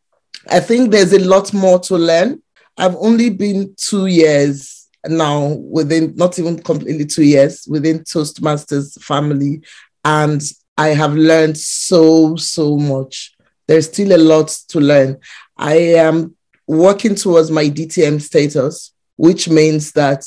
I 0.51 0.59
think 0.59 0.91
there's 0.91 1.13
a 1.13 1.19
lot 1.19 1.53
more 1.53 1.79
to 1.79 1.95
learn. 1.95 2.41
I've 2.77 2.97
only 2.97 3.29
been 3.29 3.75
two 3.77 4.07
years 4.07 4.89
now 5.07 5.53
within, 5.53 6.13
not 6.17 6.37
even 6.37 6.59
completely 6.59 7.05
two 7.05 7.23
years, 7.23 7.65
within 7.69 7.99
Toastmasters 7.99 9.01
family. 9.01 9.61
And 10.03 10.41
I 10.77 10.89
have 10.89 11.15
learned 11.15 11.57
so, 11.57 12.35
so 12.35 12.77
much. 12.77 13.35
There's 13.67 13.87
still 13.87 14.15
a 14.15 14.17
lot 14.17 14.47
to 14.69 14.79
learn. 14.79 15.17
I 15.57 15.75
am 15.75 16.35
working 16.67 17.15
towards 17.15 17.49
my 17.51 17.65
DTM 17.65 18.21
status 18.21 18.93
which 19.17 19.49
means 19.49 19.91
that 19.91 20.23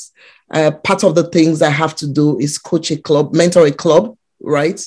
uh, 0.53 0.71
part 0.71 1.03
of 1.03 1.15
the 1.15 1.23
things 1.29 1.61
I 1.61 1.69
have 1.69 1.95
to 1.95 2.07
do 2.07 2.37
is 2.39 2.57
coach 2.57 2.91
a 2.91 2.97
club, 2.97 3.33
mentor 3.33 3.65
a 3.65 3.71
club, 3.71 4.15
right? 4.41 4.79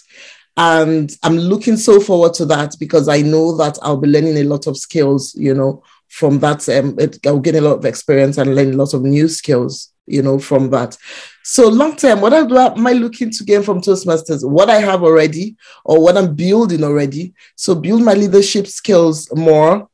And 0.56 1.10
I'm 1.22 1.36
looking 1.36 1.76
so 1.76 1.98
forward 1.98 2.34
to 2.34 2.46
that 2.46 2.76
because 2.78 3.08
I 3.08 3.22
know 3.22 3.56
that 3.56 3.78
I'll 3.82 3.96
be 3.96 4.08
learning 4.08 4.36
a 4.38 4.44
lot 4.44 4.66
of 4.68 4.76
skills, 4.76 5.34
you 5.34 5.54
know, 5.54 5.82
from 6.08 6.38
that. 6.40 6.68
Um, 6.68 6.96
it, 6.98 7.18
I'll 7.26 7.40
gain 7.40 7.56
a 7.56 7.60
lot 7.60 7.78
of 7.78 7.84
experience 7.86 8.38
and 8.38 8.54
learn 8.54 8.74
a 8.74 8.76
lot 8.76 8.94
of 8.94 9.02
new 9.02 9.26
skills, 9.26 9.92
you 10.06 10.22
know, 10.22 10.38
from 10.38 10.70
that. 10.70 10.96
So 11.42 11.68
long 11.68 11.96
term, 11.96 12.20
what 12.20 12.32
am 12.32 12.86
I 12.86 12.92
looking 12.92 13.30
to 13.30 13.44
gain 13.44 13.62
from 13.62 13.80
Toastmasters? 13.80 14.48
What 14.48 14.70
I 14.70 14.80
have 14.80 15.02
already 15.02 15.56
or 15.84 16.02
what 16.02 16.16
I'm 16.16 16.34
building 16.34 16.84
already. 16.84 17.34
So 17.56 17.74
build 17.74 18.02
my 18.02 18.14
leadership 18.14 18.66
skills 18.66 19.28
more 19.34 19.88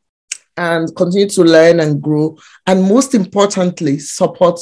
and 0.57 0.95
continue 0.97 1.29
to 1.31 1.43
learn 1.43 1.81
and 1.81 2.02
grow. 2.02 2.37
And 2.67 2.85
most 2.85 3.14
importantly, 3.14 3.99
support 3.99 4.61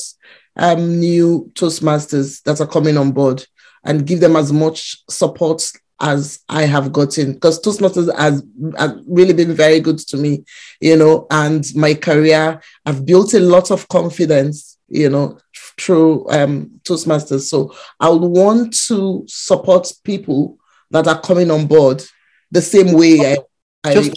um, 0.57 0.99
new 0.99 1.51
Toastmasters 1.55 2.43
that 2.45 2.61
are 2.61 2.67
coming 2.67 2.97
on 2.97 3.13
board 3.13 3.45
and 3.85 4.07
give 4.07 4.21
them 4.21 4.37
as 4.37 4.53
much 4.53 4.97
support 5.09 5.63
as 6.01 6.41
I 6.49 6.63
have 6.63 6.93
gotten 6.93 7.33
because 7.33 7.61
Toastmasters 7.61 8.17
has, 8.17 8.45
has 8.77 8.93
really 9.07 9.35
been 9.35 9.53
very 9.53 9.81
good 9.81 9.99
to 9.99 10.17
me, 10.17 10.45
you 10.81 10.97
know, 10.97 11.27
and 11.31 11.65
my 11.75 11.95
career. 11.95 12.61
I've 12.87 13.05
built 13.05 13.35
a 13.35 13.41
lot 13.41 13.71
of 13.71 13.89
confidence, 13.89 14.78
you 14.89 15.09
know, 15.09 15.39
through 15.79 16.29
um, 16.31 16.81
Toastmasters. 16.83 17.43
So 17.43 17.75
I 18.01 18.09
would 18.09 18.23
want 18.23 18.77
to 18.89 19.25
support 19.27 19.93
people 20.05 20.59
that 20.91 21.07
are 21.07 21.21
coming 21.21 21.51
on 21.51 21.67
board 21.67 22.03
the 22.51 22.63
same 22.63 22.93
way 22.93 23.35
I. 23.35 23.39
I 23.85 23.95
Just 23.95 24.17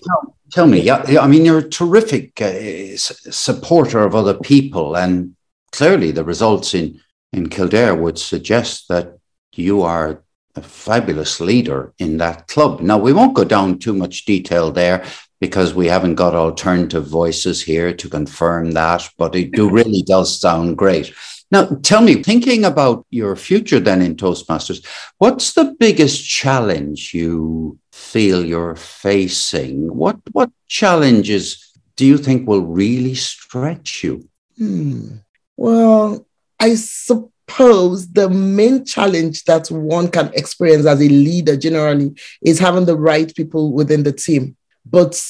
Tell 0.51 0.67
me, 0.67 0.81
yeah, 0.81 1.01
I 1.21 1.27
mean, 1.27 1.45
you're 1.45 1.59
a 1.59 1.69
terrific 1.69 2.41
uh, 2.41 2.97
supporter 2.97 3.99
of 3.99 4.15
other 4.15 4.33
people, 4.33 4.97
and 4.97 5.37
clearly 5.71 6.11
the 6.11 6.25
results 6.25 6.73
in, 6.73 6.99
in 7.31 7.47
Kildare 7.47 7.95
would 7.95 8.19
suggest 8.19 8.89
that 8.89 9.17
you 9.55 9.81
are 9.81 10.23
a 10.55 10.61
fabulous 10.61 11.39
leader 11.39 11.93
in 11.99 12.17
that 12.17 12.49
club. 12.49 12.81
Now, 12.81 12.97
we 12.97 13.13
won't 13.13 13.33
go 13.33 13.45
down 13.45 13.79
too 13.79 13.93
much 13.93 14.25
detail 14.25 14.71
there 14.71 15.05
because 15.41 15.74
we 15.74 15.88
haven't 15.88 16.15
got 16.15 16.36
alternative 16.36 17.07
voices 17.07 17.62
here 17.62 17.91
to 17.91 18.07
confirm 18.07 18.71
that, 18.71 19.10
but 19.17 19.36
it 19.36 19.51
do 19.51 19.69
really 19.69 20.03
does 20.03 20.39
sound 20.39 20.77
great. 20.77 21.13
Now, 21.50 21.65
tell 21.81 22.01
me, 22.01 22.24
thinking 22.24 22.63
about 22.63 23.05
your 23.10 23.36
future 23.36 23.79
then 23.79 24.01
in 24.01 24.15
Toastmasters, 24.15 24.86
what's 25.17 25.51
the 25.53 25.75
biggest 25.77 26.25
challenge 26.25 27.13
you 27.13 27.77
feel 27.91 28.45
you're 28.45 28.77
facing? 28.77 29.93
What 29.93 30.17
what 30.31 30.51
challenges 30.67 31.74
do 31.98 32.05
you 32.05 32.17
think 32.17 32.48
will 32.48 32.65
really 32.65 33.15
stretch 33.15 34.03
you? 34.03 34.29
Hmm. 34.57 35.17
Well, 35.57 36.25
I 36.60 36.75
suppose 36.75 38.07
the 38.07 38.29
main 38.29 38.86
challenge 38.86 39.43
that 39.45 39.69
one 39.69 40.07
can 40.10 40.31
experience 40.33 40.86
as 40.86 41.01
a 41.01 41.10
leader 41.10 41.57
generally 41.57 42.13
is 42.41 42.60
having 42.60 42.86
the 42.86 42.95
right 42.95 43.36
people 43.36 43.74
within 43.74 44.03
the 44.03 44.13
team. 44.13 44.55
But 44.85 45.21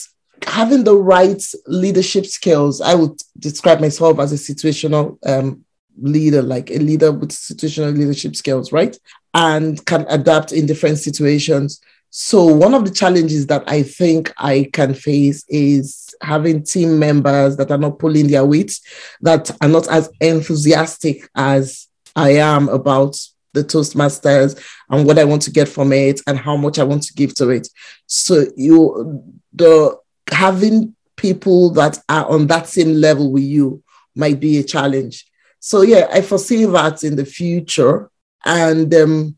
having 0.45 0.83
the 0.83 0.95
right 0.95 1.43
leadership 1.67 2.25
skills, 2.25 2.81
I 2.81 2.95
would 2.95 3.17
describe 3.37 3.79
myself 3.79 4.19
as 4.19 4.31
a 4.31 4.53
situational 4.53 5.17
um, 5.25 5.65
leader, 6.01 6.41
like 6.41 6.71
a 6.71 6.77
leader 6.77 7.11
with 7.11 7.31
situational 7.31 7.95
leadership 7.97 8.35
skills, 8.35 8.71
right? 8.71 8.97
And 9.33 9.83
can 9.85 10.05
adapt 10.09 10.51
in 10.51 10.65
different 10.65 10.97
situations. 10.97 11.81
So, 12.09 12.43
one 12.43 12.73
of 12.73 12.83
the 12.83 12.91
challenges 12.91 13.47
that 13.47 13.63
I 13.67 13.83
think 13.83 14.33
I 14.37 14.69
can 14.73 14.93
face 14.93 15.45
is 15.47 16.13
having 16.21 16.63
team 16.63 16.99
members 16.99 17.55
that 17.55 17.71
are 17.71 17.77
not 17.77 17.99
pulling 17.99 18.27
their 18.27 18.45
weight, 18.45 18.77
that 19.21 19.49
are 19.61 19.69
not 19.69 19.87
as 19.87 20.09
enthusiastic 20.19 21.29
as 21.35 21.87
I 22.13 22.31
am 22.31 22.67
about 22.67 23.15
the 23.53 23.63
Toastmasters 23.63 24.61
and 24.89 25.05
what 25.05 25.19
I 25.19 25.23
want 25.23 25.41
to 25.43 25.51
get 25.51 25.69
from 25.69 25.93
it 25.93 26.19
and 26.27 26.37
how 26.37 26.57
much 26.57 26.79
I 26.79 26.83
want 26.83 27.03
to 27.03 27.13
give 27.13 27.33
to 27.35 27.49
it. 27.49 27.69
So, 28.07 28.45
you, 28.57 29.23
the 29.53 29.97
having 30.31 30.95
people 31.15 31.71
that 31.71 31.99
are 32.09 32.29
on 32.29 32.47
that 32.47 32.67
same 32.67 32.93
level 32.93 33.31
with 33.31 33.43
you 33.43 33.83
might 34.15 34.39
be 34.39 34.57
a 34.57 34.63
challenge. 34.63 35.25
So 35.59 35.81
yeah, 35.81 36.07
I 36.11 36.21
foresee 36.21 36.65
that 36.65 37.03
in 37.03 37.15
the 37.15 37.25
future, 37.25 38.09
and 38.45 38.93
um, 38.93 39.35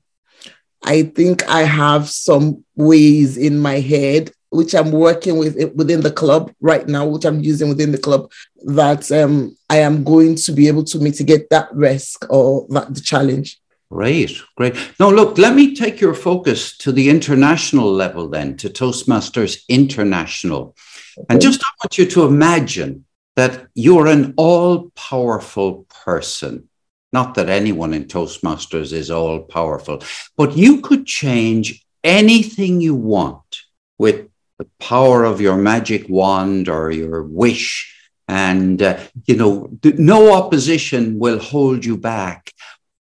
I 0.84 1.04
think 1.04 1.48
I 1.50 1.64
have 1.64 2.10
some 2.10 2.64
ways 2.76 3.38
in 3.38 3.60
my 3.60 3.80
head 3.80 4.32
which 4.54 4.76
I'm 4.76 4.92
working 4.92 5.38
with 5.38 5.56
within 5.74 6.02
the 6.02 6.12
club 6.12 6.54
right 6.62 6.88
now, 6.88 7.08
which 7.08 7.26
I'm 7.26 7.42
using 7.42 7.70
within 7.70 7.92
the 7.92 7.98
club, 7.98 8.32
that 8.66 9.12
um, 9.12 9.58
I 9.68 9.78
am 9.78 10.04
going 10.04 10.36
to 10.36 10.52
be 10.52 10.68
able 10.68 10.84
to 10.86 11.00
mitigate 11.00 11.50
that 11.50 11.74
risk 11.74 12.26
or 12.30 12.68
that 12.70 12.94
the 12.94 13.02
challenge. 13.02 13.60
Great, 13.94 14.42
great. 14.56 14.76
Now, 15.00 15.12
look, 15.12 15.38
let 15.38 15.54
me 15.54 15.76
take 15.76 16.02
your 16.02 16.16
focus 16.16 16.76
to 16.80 16.92
the 16.92 17.12
international 17.12 17.92
level 17.92 18.28
then, 18.28 18.58
to 18.58 18.68
Toastmasters 18.68 19.68
International. 19.70 20.76
Okay. 21.16 21.28
And 21.30 21.40
just 21.40 21.62
I 21.62 21.70
want 21.84 22.00
you 22.00 22.08
to 22.08 22.26
imagine 22.26 23.06
that 23.36 23.68
you're 23.76 24.08
an 24.08 24.34
all 24.36 24.90
powerful 24.96 25.86
person. 26.04 26.70
Not 27.12 27.36
that 27.36 27.50
anyone 27.50 27.94
in 27.94 28.06
Toastmasters 28.06 28.94
is 28.94 29.12
all 29.12 29.42
powerful, 29.42 30.02
but 30.36 30.58
you 30.58 30.82
could 30.82 31.06
change 31.06 31.86
anything 32.04 32.82
you 32.82 32.96
want 32.96 33.62
with 34.00 34.28
the 34.58 34.68
power 34.80 35.24
of 35.24 35.40
your 35.40 35.56
magic 35.56 36.10
wand 36.10 36.68
or 36.68 36.90
your 36.90 37.22
wish. 37.22 37.96
And, 38.28 38.82
uh, 38.82 39.00
you 39.28 39.36
know, 39.36 39.70
no 39.84 40.34
opposition 40.34 41.20
will 41.20 41.38
hold 41.38 41.86
you 41.86 41.96
back. 41.98 42.52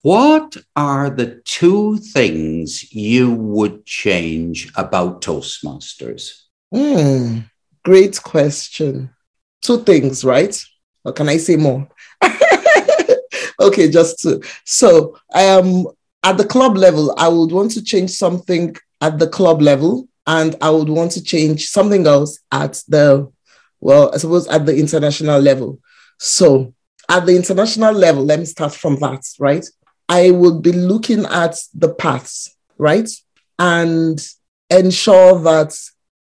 What 0.02 0.56
are 0.74 1.10
the 1.10 1.42
two 1.44 1.96
things 1.96 2.92
you 2.92 3.32
would 3.32 3.86
change 3.86 4.70
about 4.74 5.22
Toastmasters? 5.22 6.42
Mm, 6.74 7.48
great 7.84 8.22
question 8.22 9.10
two 9.62 9.78
things, 9.84 10.24
right? 10.24 10.60
Or 11.04 11.12
can 11.12 11.28
I 11.28 11.38
say 11.38 11.56
more? 11.56 11.88
okay, 13.60 13.88
just 13.90 14.20
two. 14.20 14.42
so 14.64 15.16
I 15.32 15.48
um 15.48 15.86
at 16.24 16.36
the 16.36 16.46
club 16.46 16.76
level, 16.76 17.14
I 17.18 17.28
would 17.28 17.50
want 17.50 17.72
to 17.72 17.82
change 17.82 18.10
something 18.10 18.76
at 19.00 19.18
the 19.18 19.28
club 19.28 19.62
level, 19.62 20.08
and 20.26 20.54
I 20.60 20.70
would 20.70 20.88
want 20.88 21.12
to 21.12 21.22
change 21.22 21.66
something 21.68 22.06
else 22.06 22.38
at 22.52 22.82
the 22.88 23.30
well, 23.80 24.12
I 24.14 24.18
suppose 24.18 24.46
at 24.48 24.66
the 24.66 24.76
international 24.76 25.40
level. 25.40 25.80
So 26.18 26.74
at 27.08 27.26
the 27.26 27.34
international 27.34 27.94
level, 27.94 28.24
let 28.24 28.38
me 28.38 28.44
start 28.44 28.74
from 28.74 28.96
that, 29.00 29.22
right? 29.40 29.66
I 30.08 30.30
would 30.30 30.62
be 30.62 30.72
looking 30.72 31.24
at 31.26 31.56
the 31.74 31.92
paths, 31.94 32.54
right? 32.78 33.08
And 33.58 34.24
ensure 34.70 35.38
that 35.40 35.76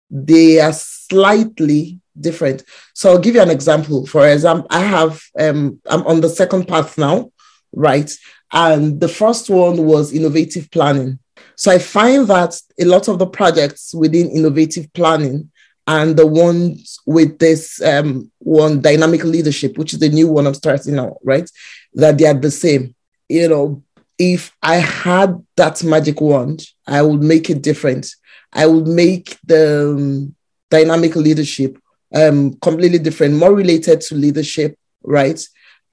they 0.10 0.60
are 0.60 0.74
slightly 0.74 2.00
different. 2.20 2.64
So 2.94 3.10
I'll 3.10 3.20
give 3.20 3.36
you 3.36 3.42
an 3.42 3.50
example. 3.50 4.06
For 4.06 4.28
example, 4.28 4.68
I 4.70 4.80
have 4.80 5.22
um, 5.40 5.80
I'm 5.90 6.06
on 6.06 6.22
the 6.22 6.30
second 6.30 6.68
path 6.68 6.98
now, 6.98 7.32
right? 7.72 8.12
And 8.52 9.00
the 9.00 9.08
first 9.08 9.50
one 9.50 9.86
was 9.86 10.14
innovative 10.14 10.70
planning. 10.72 11.20
So 11.56 11.72
I 11.72 11.80
find 11.80 12.28
that 12.28 12.60
a 12.80 12.86
lot 12.86 13.08
of 13.08 13.20
the 13.20 13.28
projects 13.28 13.94
within 13.94 14.30
innovative 14.30 14.92
planning 14.94 15.52
and 15.88 16.16
the 16.16 16.28
ones 16.28 17.00
with 17.06 17.40
this 17.40 17.82
um, 17.82 18.32
one 18.40 18.82
dynamic 18.82 19.24
leadership, 19.24 19.78
which 19.78 19.94
is 19.94 20.00
the 20.00 20.10
new 20.10 20.28
one 20.28 20.48
I'm 20.48 20.54
starting 20.54 20.96
now, 20.96 21.18
right? 21.24 21.50
That 21.94 22.18
they 22.18 22.26
are 22.26 22.34
the 22.34 22.52
same. 22.52 22.96
You 23.32 23.48
know, 23.48 23.84
if 24.20 24.54
I 24.62 24.76
had 24.76 25.42
that 25.56 25.84
magic 25.84 26.20
wand, 26.20 26.68
I 26.86 27.02
would 27.02 27.24
make 27.24 27.50
it 27.50 27.62
different. 27.62 28.14
I 28.52 28.66
would 28.66 28.86
make 28.88 29.38
the 29.46 29.96
um, 29.98 30.36
dynamic 30.70 31.16
leadership 31.16 31.78
um, 32.14 32.56
completely 32.56 33.00
different, 33.00 33.36
more 33.36 33.54
related 33.54 34.02
to 34.02 34.16
leadership, 34.16 34.78
right? 35.04 35.42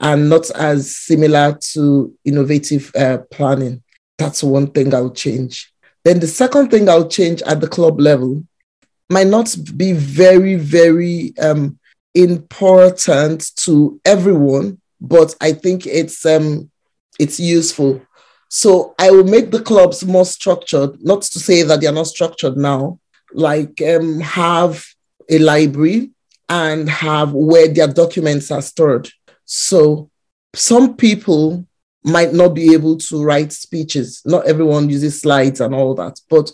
And 0.00 0.28
not 0.28 0.50
as 0.50 0.96
similar 0.96 1.56
to 1.74 2.12
innovative 2.24 2.90
uh, 2.96 3.18
planning. 3.30 3.84
That's 4.18 4.42
one 4.42 4.66
thing 4.72 4.92
I'll 4.92 5.12
change. 5.12 5.72
Then 6.04 6.18
the 6.18 6.26
second 6.26 6.72
thing 6.72 6.88
I'll 6.88 7.08
change 7.08 7.40
at 7.42 7.60
the 7.60 7.68
club 7.68 8.00
level 8.00 8.42
might 9.08 9.28
not 9.28 9.54
be 9.76 9.92
very, 9.92 10.56
very 10.56 11.34
um, 11.38 11.78
important 12.14 13.52
to 13.58 14.00
everyone, 14.04 14.80
but 15.00 15.36
I 15.40 15.52
think 15.52 15.86
it's 15.86 16.26
um, 16.26 16.70
it's 17.18 17.40
useful. 17.40 18.02
So 18.48 18.94
I 18.98 19.10
will 19.10 19.24
make 19.24 19.50
the 19.50 19.62
clubs 19.62 20.04
more 20.04 20.24
structured. 20.24 21.02
Not 21.02 21.22
to 21.22 21.38
say 21.38 21.62
that 21.62 21.80
they 21.80 21.86
are 21.86 21.92
not 21.92 22.06
structured 22.06 22.56
now. 22.56 22.98
Like 23.32 23.80
um, 23.82 24.20
have 24.20 24.84
a 25.28 25.38
library 25.38 26.10
and 26.48 26.88
have 26.88 27.32
where 27.32 27.68
their 27.68 27.88
documents 27.88 28.50
are 28.50 28.62
stored. 28.62 29.10
So 29.44 30.10
some 30.54 30.96
people 30.96 31.66
might 32.04 32.32
not 32.32 32.54
be 32.54 32.72
able 32.72 32.96
to 32.96 33.22
write 33.22 33.52
speeches. 33.52 34.22
Not 34.24 34.46
everyone 34.46 34.88
uses 34.88 35.20
slides 35.20 35.60
and 35.60 35.74
all 35.74 35.94
that. 35.96 36.18
But 36.30 36.50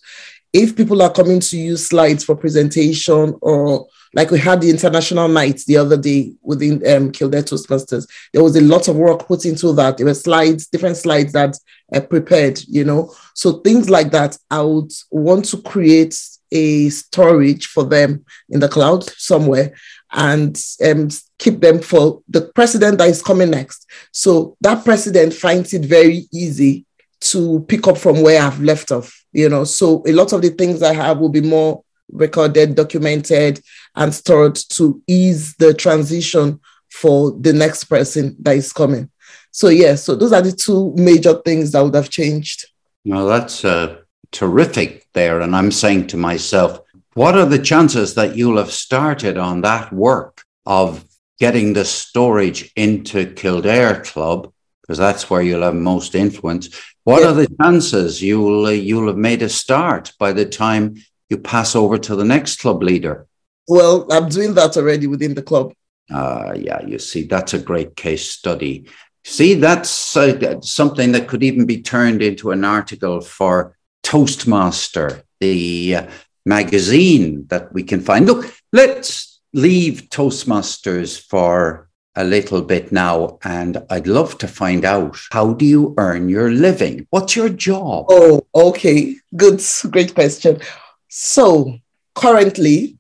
if 0.54 0.76
people 0.76 1.02
are 1.02 1.12
coming 1.12 1.40
to 1.40 1.58
use 1.58 1.88
slides 1.88 2.24
for 2.24 2.36
presentation 2.36 3.36
or 3.42 3.88
like 4.14 4.30
we 4.30 4.38
had 4.38 4.60
the 4.60 4.70
international 4.70 5.26
night 5.26 5.60
the 5.66 5.76
other 5.76 5.96
day 5.96 6.32
within 6.42 6.74
um, 6.86 7.10
Kildare 7.10 7.42
Toastmasters, 7.42 8.06
there 8.32 8.42
was 8.42 8.54
a 8.54 8.60
lot 8.60 8.86
of 8.86 8.94
work 8.94 9.26
put 9.26 9.44
into 9.44 9.72
that. 9.72 9.96
There 9.96 10.06
were 10.06 10.14
slides, 10.14 10.68
different 10.68 10.96
slides 10.96 11.32
that 11.32 11.58
are 11.92 12.00
prepared, 12.00 12.62
you 12.68 12.84
know. 12.84 13.12
So 13.34 13.54
things 13.54 13.90
like 13.90 14.12
that, 14.12 14.38
I 14.48 14.62
would 14.62 14.92
want 15.10 15.46
to 15.46 15.60
create 15.60 16.16
a 16.52 16.88
storage 16.90 17.66
for 17.66 17.82
them 17.82 18.24
in 18.48 18.60
the 18.60 18.68
cloud 18.68 19.02
somewhere 19.02 19.74
and 20.12 20.56
um, 20.86 21.08
keep 21.40 21.58
them 21.58 21.80
for 21.80 22.22
the 22.28 22.42
president 22.54 22.98
that 22.98 23.08
is 23.08 23.22
coming 23.22 23.50
next. 23.50 23.90
So 24.12 24.56
that 24.60 24.84
president 24.84 25.34
finds 25.34 25.74
it 25.74 25.84
very 25.84 26.28
easy 26.32 26.86
to 27.24 27.64
pick 27.68 27.86
up 27.86 27.98
from 27.98 28.22
where 28.22 28.42
I've 28.42 28.60
left 28.60 28.92
off, 28.92 29.24
you 29.32 29.48
know. 29.48 29.64
So 29.64 30.02
a 30.06 30.12
lot 30.12 30.32
of 30.32 30.42
the 30.42 30.50
things 30.50 30.82
I 30.82 30.94
have 30.94 31.18
will 31.18 31.30
be 31.30 31.40
more 31.40 31.82
recorded, 32.12 32.74
documented, 32.74 33.60
and 33.94 34.14
stored 34.14 34.56
to 34.70 35.02
ease 35.06 35.54
the 35.56 35.74
transition 35.74 36.60
for 36.90 37.32
the 37.32 37.52
next 37.52 37.84
person 37.84 38.36
that 38.40 38.56
is 38.56 38.72
coming. 38.72 39.10
So 39.50 39.68
yeah, 39.68 39.94
so 39.94 40.14
those 40.14 40.32
are 40.32 40.42
the 40.42 40.52
two 40.52 40.92
major 40.96 41.34
things 41.44 41.72
that 41.72 41.82
would 41.82 41.94
have 41.94 42.10
changed. 42.10 42.66
Well, 43.04 43.26
that's 43.26 43.64
uh, 43.64 43.98
terrific 44.32 45.06
there. 45.12 45.40
And 45.40 45.54
I'm 45.54 45.70
saying 45.70 46.08
to 46.08 46.16
myself, 46.16 46.80
what 47.14 47.36
are 47.36 47.46
the 47.46 47.58
chances 47.58 48.14
that 48.14 48.36
you'll 48.36 48.58
have 48.58 48.72
started 48.72 49.36
on 49.38 49.60
that 49.60 49.92
work 49.92 50.42
of 50.66 51.04
getting 51.38 51.72
the 51.72 51.84
storage 51.84 52.72
into 52.76 53.32
Kildare 53.34 54.02
Club? 54.02 54.52
Because 54.86 54.98
that's 54.98 55.30
where 55.30 55.40
you'll 55.40 55.62
have 55.62 55.74
most 55.74 56.14
influence. 56.14 56.68
What 57.04 57.22
yeah. 57.22 57.28
are 57.28 57.32
the 57.32 57.48
chances 57.62 58.22
you'll 58.22 58.66
uh, 58.66 58.70
you'll 58.70 59.06
have 59.06 59.16
made 59.16 59.42
a 59.42 59.48
start 59.48 60.12
by 60.18 60.32
the 60.32 60.44
time 60.44 60.96
you 61.30 61.38
pass 61.38 61.74
over 61.74 61.96
to 61.98 62.16
the 62.16 62.24
next 62.24 62.60
club 62.60 62.82
leader? 62.82 63.26
Well, 63.66 64.06
I'm 64.12 64.28
doing 64.28 64.52
that 64.54 64.76
already 64.76 65.06
within 65.06 65.34
the 65.34 65.42
club. 65.42 65.72
Uh, 66.12 66.52
yeah, 66.54 66.84
you 66.84 66.98
see, 66.98 67.24
that's 67.24 67.54
a 67.54 67.58
great 67.58 67.96
case 67.96 68.30
study. 68.30 68.86
See, 69.24 69.54
that's 69.54 70.16
uh, 70.16 70.60
something 70.60 71.12
that 71.12 71.28
could 71.28 71.42
even 71.42 71.64
be 71.64 71.80
turned 71.80 72.20
into 72.20 72.50
an 72.50 72.62
article 72.62 73.22
for 73.22 73.76
Toastmaster, 74.02 75.22
the 75.40 75.96
uh, 75.96 76.06
magazine 76.44 77.46
that 77.48 77.72
we 77.72 77.82
can 77.82 78.00
find. 78.00 78.26
Look, 78.26 78.54
let's 78.72 79.40
leave 79.54 80.08
Toastmasters 80.10 81.18
for 81.18 81.83
a 82.16 82.24
little 82.24 82.62
bit 82.62 82.92
now, 82.92 83.38
and 83.44 83.82
I'd 83.90 84.06
love 84.06 84.38
to 84.38 84.48
find 84.48 84.84
out 84.84 85.18
how 85.32 85.54
do 85.54 85.64
you 85.64 85.94
earn 85.98 86.28
your 86.28 86.50
living? 86.50 87.06
What's 87.10 87.36
your 87.36 87.48
job? 87.48 88.06
Oh, 88.08 88.46
okay. 88.54 89.16
Good, 89.36 89.62
great 89.90 90.14
question. 90.14 90.60
So, 91.08 91.78
currently, 92.14 92.98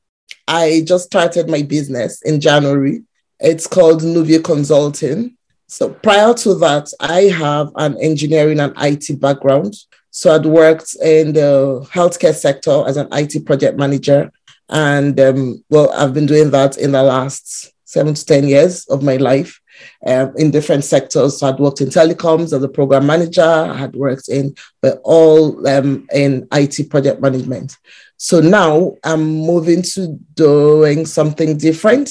I 0.48 0.82
just 0.84 1.06
started 1.06 1.48
my 1.48 1.62
business 1.62 2.22
in 2.22 2.40
January. 2.40 3.02
It's 3.40 3.66
called 3.66 4.02
Nuvia 4.02 4.42
Consulting. 4.42 5.36
So, 5.66 5.90
prior 5.90 6.34
to 6.34 6.54
that, 6.56 6.92
I 7.00 7.22
have 7.22 7.70
an 7.76 7.96
engineering 8.00 8.60
and 8.60 8.74
IT 8.78 9.20
background. 9.20 9.74
So 10.16 10.32
I'd 10.32 10.46
worked 10.46 10.94
in 11.02 11.32
the 11.32 11.84
healthcare 11.92 12.32
sector 12.32 12.84
as 12.86 12.96
an 12.96 13.08
IT 13.10 13.44
project 13.44 13.76
manager. 13.76 14.30
And 14.68 15.18
um, 15.18 15.64
well, 15.68 15.90
I've 15.90 16.14
been 16.14 16.26
doing 16.26 16.52
that 16.52 16.78
in 16.78 16.92
the 16.92 17.02
last 17.02 17.73
seven 17.94 18.14
to 18.14 18.24
10 18.24 18.48
years 18.48 18.86
of 18.88 19.02
my 19.02 19.16
life 19.16 19.60
um, 20.06 20.32
in 20.36 20.50
different 20.50 20.84
sectors. 20.84 21.38
So 21.38 21.48
I'd 21.48 21.58
worked 21.58 21.80
in 21.80 21.88
telecoms 21.88 22.52
as 22.52 22.62
a 22.62 22.68
program 22.68 23.06
manager. 23.06 23.42
I 23.42 23.76
had 23.76 23.94
worked 23.94 24.28
in, 24.28 24.54
but 24.82 25.00
all 25.04 25.66
um, 25.66 26.06
in 26.12 26.46
IT 26.52 26.90
project 26.90 27.20
management. 27.20 27.78
So 28.16 28.40
now 28.40 28.94
I'm 29.04 29.24
moving 29.24 29.82
to 29.94 30.18
doing 30.34 31.06
something 31.06 31.56
different 31.56 32.10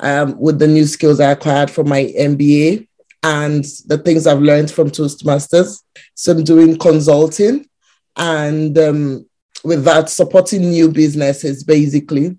um, 0.00 0.38
with 0.38 0.58
the 0.58 0.68
new 0.68 0.86
skills 0.86 1.20
I 1.20 1.32
acquired 1.32 1.70
from 1.70 1.88
my 1.88 2.12
MBA 2.18 2.86
and 3.22 3.64
the 3.86 3.98
things 3.98 4.26
I've 4.26 4.40
learned 4.40 4.70
from 4.70 4.90
Toastmasters. 4.90 5.82
So 6.14 6.32
I'm 6.32 6.44
doing 6.44 6.78
consulting 6.78 7.66
and 8.16 8.76
um, 8.78 9.26
with 9.64 9.84
that, 9.84 10.10
supporting 10.10 10.70
new 10.70 10.90
businesses 10.90 11.62
basically, 11.64 12.36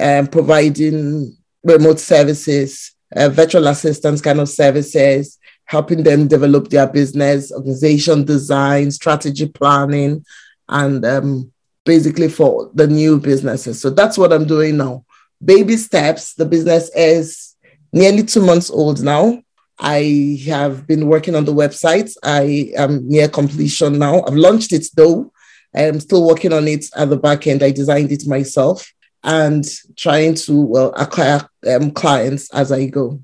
um, 0.00 0.26
providing 0.26 1.36
remote 1.62 2.00
services, 2.00 2.94
uh, 3.14 3.28
virtual 3.28 3.66
assistance 3.68 4.20
kind 4.20 4.40
of 4.40 4.48
services, 4.48 5.38
helping 5.64 6.02
them 6.02 6.28
develop 6.28 6.68
their 6.68 6.86
business, 6.86 7.52
organization 7.52 8.24
design, 8.24 8.90
strategy 8.90 9.46
planning, 9.46 10.24
and 10.68 11.04
um, 11.04 11.52
basically 11.84 12.28
for 12.28 12.70
the 12.74 12.86
new 12.86 13.18
businesses. 13.18 13.80
So 13.80 13.90
that's 13.90 14.18
what 14.18 14.32
I'm 14.32 14.46
doing 14.46 14.76
now. 14.76 15.04
Baby 15.44 15.76
steps. 15.76 16.34
The 16.34 16.44
business 16.44 16.90
is 16.94 17.56
nearly 17.92 18.22
two 18.22 18.44
months 18.44 18.70
old 18.70 19.02
now. 19.02 19.42
I 19.78 20.38
have 20.46 20.86
been 20.86 21.08
working 21.08 21.34
on 21.34 21.44
the 21.44 21.54
website. 21.54 22.14
I 22.22 22.72
am 22.76 23.08
near 23.08 23.28
completion 23.28 23.98
now. 23.98 24.22
I've 24.22 24.34
launched 24.34 24.72
it 24.72 24.86
though. 24.94 25.32
I 25.74 25.82
am 25.82 26.00
still 26.00 26.26
working 26.26 26.52
on 26.52 26.68
it 26.68 26.84
at 26.94 27.08
the 27.10 27.16
back 27.16 27.46
end. 27.46 27.62
I 27.62 27.70
designed 27.70 28.12
it 28.12 28.26
myself 28.26 28.92
and 29.24 29.64
trying 29.96 30.34
to 30.34 30.60
well 30.60 30.92
acquire 30.96 31.48
um, 31.68 31.90
clients 31.90 32.52
as 32.52 32.72
I 32.72 32.86
go. 32.86 33.20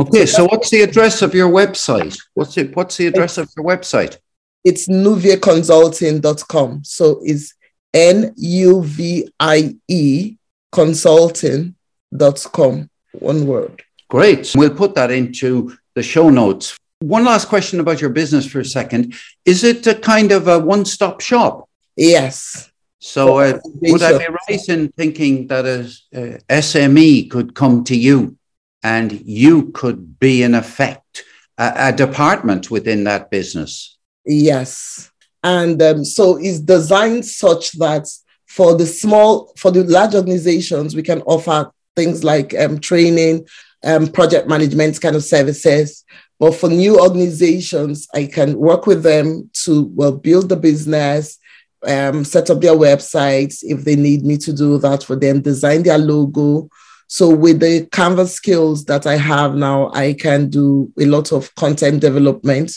Okay, 0.00 0.26
so, 0.26 0.38
so 0.38 0.44
what's 0.46 0.70
the 0.70 0.82
address 0.82 1.22
of 1.22 1.34
your 1.34 1.50
website? 1.50 2.18
What's 2.34 2.56
it? 2.56 2.74
What's 2.74 2.96
the 2.96 3.06
address 3.06 3.38
of 3.38 3.48
your 3.56 3.64
website? 3.64 4.18
It's 4.64 4.88
nuviaconsulting.com. 4.88 6.84
So 6.84 7.20
it's 7.22 7.54
N 7.92 8.34
U 8.36 8.82
V 8.82 9.28
I 9.38 9.76
E 9.88 10.36
consulting.com. 10.72 12.90
One 13.12 13.46
word. 13.46 13.84
Great. 14.08 14.52
We'll 14.56 14.74
put 14.74 14.94
that 14.96 15.10
into 15.10 15.76
the 15.94 16.02
show 16.02 16.30
notes. 16.30 16.76
One 17.00 17.24
last 17.24 17.48
question 17.48 17.80
about 17.80 18.00
your 18.00 18.10
business 18.10 18.46
for 18.46 18.60
a 18.60 18.64
second. 18.64 19.14
Is 19.44 19.62
it 19.62 19.86
a 19.86 19.94
kind 19.94 20.32
of 20.32 20.48
a 20.48 20.58
one 20.58 20.84
stop 20.84 21.20
shop? 21.20 21.68
Yes. 21.96 22.70
So, 23.04 23.38
uh, 23.38 23.58
would 23.82 24.02
I 24.02 24.16
be 24.16 24.24
right 24.24 24.68
in 24.70 24.88
thinking 24.92 25.46
that 25.48 25.66
a, 25.66 25.80
a 26.14 26.38
SME 26.62 27.30
could 27.30 27.54
come 27.54 27.84
to 27.84 27.94
you 27.94 28.38
and 28.82 29.12
you 29.26 29.72
could 29.72 30.18
be, 30.18 30.42
in 30.42 30.54
effect, 30.54 31.22
a, 31.58 31.72
a 31.76 31.92
department 31.92 32.70
within 32.70 33.04
that 33.04 33.30
business. 33.30 33.98
Yes. 34.24 35.10
And 35.42 35.82
um, 35.82 36.02
so 36.06 36.38
it's 36.38 36.60
designed 36.60 37.26
such 37.26 37.72
that 37.72 38.08
for 38.46 38.74
the 38.74 38.86
small, 38.86 39.52
for 39.58 39.70
the 39.70 39.84
large 39.84 40.14
organizations, 40.14 40.96
we 40.96 41.02
can 41.02 41.20
offer 41.26 41.70
things 41.94 42.24
like 42.24 42.54
um, 42.58 42.80
training, 42.80 43.46
um, 43.84 44.06
project 44.06 44.48
management 44.48 44.98
kind 45.02 45.14
of 45.14 45.24
services. 45.24 46.06
But 46.40 46.54
for 46.54 46.70
new 46.70 46.98
organizations, 46.98 48.08
I 48.14 48.24
can 48.24 48.56
work 48.56 48.86
with 48.86 49.02
them 49.02 49.50
to 49.64 49.92
well 49.94 50.12
build 50.12 50.48
the 50.48 50.56
business, 50.56 51.38
um, 51.86 52.24
set 52.24 52.50
up 52.50 52.60
their 52.60 52.74
websites 52.74 53.58
if 53.62 53.84
they 53.84 53.96
need 53.96 54.24
me 54.24 54.36
to 54.38 54.52
do 54.52 54.78
that 54.78 55.04
for 55.04 55.16
them, 55.16 55.40
design 55.40 55.82
their 55.82 55.98
logo. 55.98 56.68
So 57.06 57.28
with 57.34 57.60
the 57.60 57.86
Canvas 57.92 58.34
skills 58.34 58.86
that 58.86 59.06
I 59.06 59.16
have 59.16 59.54
now, 59.54 59.90
I 59.92 60.14
can 60.14 60.48
do 60.48 60.92
a 60.98 61.04
lot 61.04 61.32
of 61.32 61.54
content 61.54 62.00
development 62.00 62.72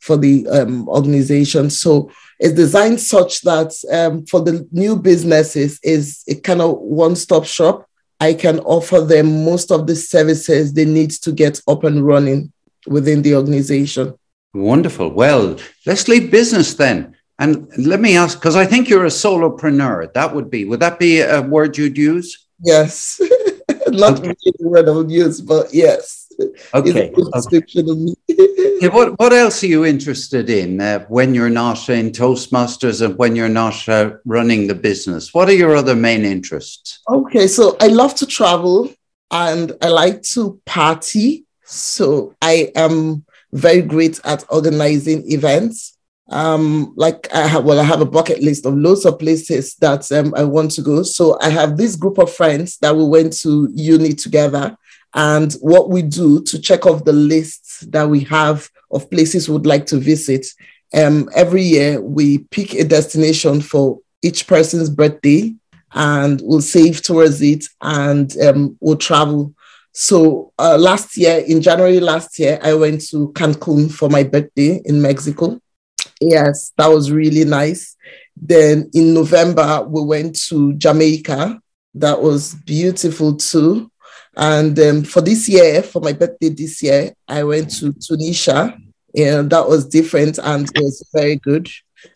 for 0.00 0.16
the 0.16 0.46
um, 0.48 0.88
organization. 0.88 1.70
So 1.70 2.10
it's 2.38 2.54
designed 2.54 3.00
such 3.00 3.40
that 3.42 3.72
um, 3.90 4.26
for 4.26 4.40
the 4.40 4.68
new 4.70 4.96
businesses 4.96 5.80
is 5.82 6.22
a 6.28 6.34
kind 6.34 6.60
of 6.60 6.78
one-stop 6.78 7.44
shop. 7.44 7.86
I 8.20 8.34
can 8.34 8.60
offer 8.60 9.00
them 9.00 9.44
most 9.44 9.72
of 9.72 9.86
the 9.86 9.96
services 9.96 10.72
they 10.72 10.84
need 10.84 11.10
to 11.22 11.32
get 11.32 11.60
up 11.66 11.84
and 11.84 12.06
running 12.06 12.52
within 12.86 13.22
the 13.22 13.34
organization. 13.34 14.14
Wonderful. 14.52 15.10
Well, 15.10 15.56
let's 15.86 16.08
leave 16.08 16.30
business 16.30 16.74
then. 16.74 17.16
And 17.40 17.66
let 17.78 18.00
me 18.00 18.18
ask, 18.18 18.38
because 18.38 18.54
I 18.54 18.66
think 18.66 18.90
you're 18.90 19.06
a 19.06 19.08
solopreneur. 19.08 20.12
That 20.12 20.34
would 20.34 20.50
be, 20.50 20.66
would 20.66 20.80
that 20.80 20.98
be 20.98 21.20
a 21.20 21.40
word 21.40 21.78
you'd 21.78 21.96
use? 21.96 22.46
Yes. 22.62 23.18
Not 23.88 24.18
okay. 24.18 24.28
really 24.28 24.56
the 24.58 24.68
word 24.68 24.88
I 24.88 24.92
would 24.92 25.10
use, 25.10 25.40
but 25.40 25.72
yes. 25.72 26.30
Okay. 26.74 27.12
Description 27.32 27.88
okay. 27.88 27.92
of 27.92 27.98
me. 27.98 28.14
okay. 28.76 28.88
What, 28.90 29.18
what 29.18 29.32
else 29.32 29.64
are 29.64 29.68
you 29.68 29.86
interested 29.86 30.50
in 30.50 30.82
uh, 30.82 31.00
when 31.08 31.34
you're 31.34 31.50
not 31.50 31.88
in 31.88 32.10
Toastmasters 32.10 33.04
and 33.04 33.16
when 33.16 33.34
you're 33.36 33.48
not 33.48 33.88
uh, 33.88 34.12
running 34.26 34.66
the 34.66 34.74
business? 34.74 35.32
What 35.32 35.48
are 35.48 35.54
your 35.54 35.74
other 35.74 35.96
main 35.96 36.26
interests? 36.26 37.00
Okay. 37.08 37.46
So 37.46 37.76
I 37.80 37.86
love 37.88 38.14
to 38.16 38.26
travel 38.26 38.92
and 39.30 39.72
I 39.80 39.88
like 39.88 40.22
to 40.34 40.60
party. 40.66 41.46
So 41.64 42.34
I 42.42 42.70
am 42.76 43.24
very 43.52 43.82
great 43.82 44.20
at 44.24 44.44
organizing 44.50 45.30
events 45.30 45.96
um 46.30 46.92
like 46.96 47.32
i 47.34 47.44
have 47.46 47.64
well 47.64 47.80
i 47.80 47.82
have 47.82 48.00
a 48.00 48.06
bucket 48.06 48.40
list 48.40 48.64
of 48.64 48.76
loads 48.76 49.04
of 49.04 49.18
places 49.18 49.74
that 49.76 50.10
um, 50.12 50.32
i 50.36 50.44
want 50.44 50.70
to 50.70 50.82
go. 50.82 51.02
So 51.02 51.38
i 51.40 51.48
have 51.50 51.76
this 51.76 51.96
group 51.96 52.18
of 52.18 52.32
friends 52.32 52.78
that 52.78 52.94
we 52.94 53.04
went 53.04 53.32
to 53.40 53.68
uni 53.74 54.14
together. 54.14 54.76
And 55.12 55.52
what 55.54 55.90
we 55.90 56.02
do 56.02 56.40
to 56.44 56.60
check 56.60 56.86
off 56.86 57.04
the 57.04 57.12
lists 57.12 57.80
that 57.88 58.08
we 58.08 58.20
have 58.20 58.70
of 58.92 59.10
places 59.10 59.48
we'd 59.48 59.66
like 59.66 59.86
to 59.86 59.98
visit 59.98 60.46
um 60.94 61.28
every 61.34 61.62
year 61.62 62.00
we 62.00 62.38
pick 62.38 62.74
a 62.74 62.84
destination 62.84 63.60
for 63.60 63.98
each 64.22 64.46
person's 64.46 64.88
birthday 64.88 65.52
and 65.92 66.40
we'll 66.44 66.60
save 66.60 67.02
towards 67.02 67.42
it 67.42 67.64
and 67.80 68.36
um, 68.42 68.76
we'll 68.80 68.96
travel. 68.96 69.52
So 69.92 70.52
uh, 70.56 70.78
last 70.78 71.16
year 71.16 71.38
in 71.38 71.60
january 71.60 71.98
last 71.98 72.38
year 72.38 72.60
i 72.62 72.72
went 72.74 73.00
to 73.08 73.32
cancun 73.32 73.90
for 73.90 74.08
my 74.08 74.22
birthday 74.22 74.80
in 74.84 75.02
mexico 75.02 75.60
Yes, 76.20 76.72
that 76.76 76.88
was 76.88 77.10
really 77.10 77.44
nice. 77.44 77.96
Then 78.36 78.90
in 78.92 79.14
November, 79.14 79.84
we 79.88 80.02
went 80.02 80.38
to 80.48 80.74
Jamaica. 80.74 81.60
That 81.94 82.20
was 82.20 82.54
beautiful 82.54 83.36
too. 83.36 83.90
And 84.36 84.78
um, 84.78 85.02
for 85.02 85.22
this 85.22 85.48
year, 85.48 85.82
for 85.82 86.00
my 86.00 86.12
birthday 86.12 86.50
this 86.50 86.82
year, 86.82 87.12
I 87.26 87.42
went 87.42 87.70
to 87.78 87.92
Tunisia. 87.92 88.76
Yeah, 89.12 89.42
that 89.42 89.68
was 89.68 89.86
different 89.86 90.38
and 90.38 90.68
it 90.74 90.82
was 90.82 91.08
very 91.12 91.36
good. 91.36 91.68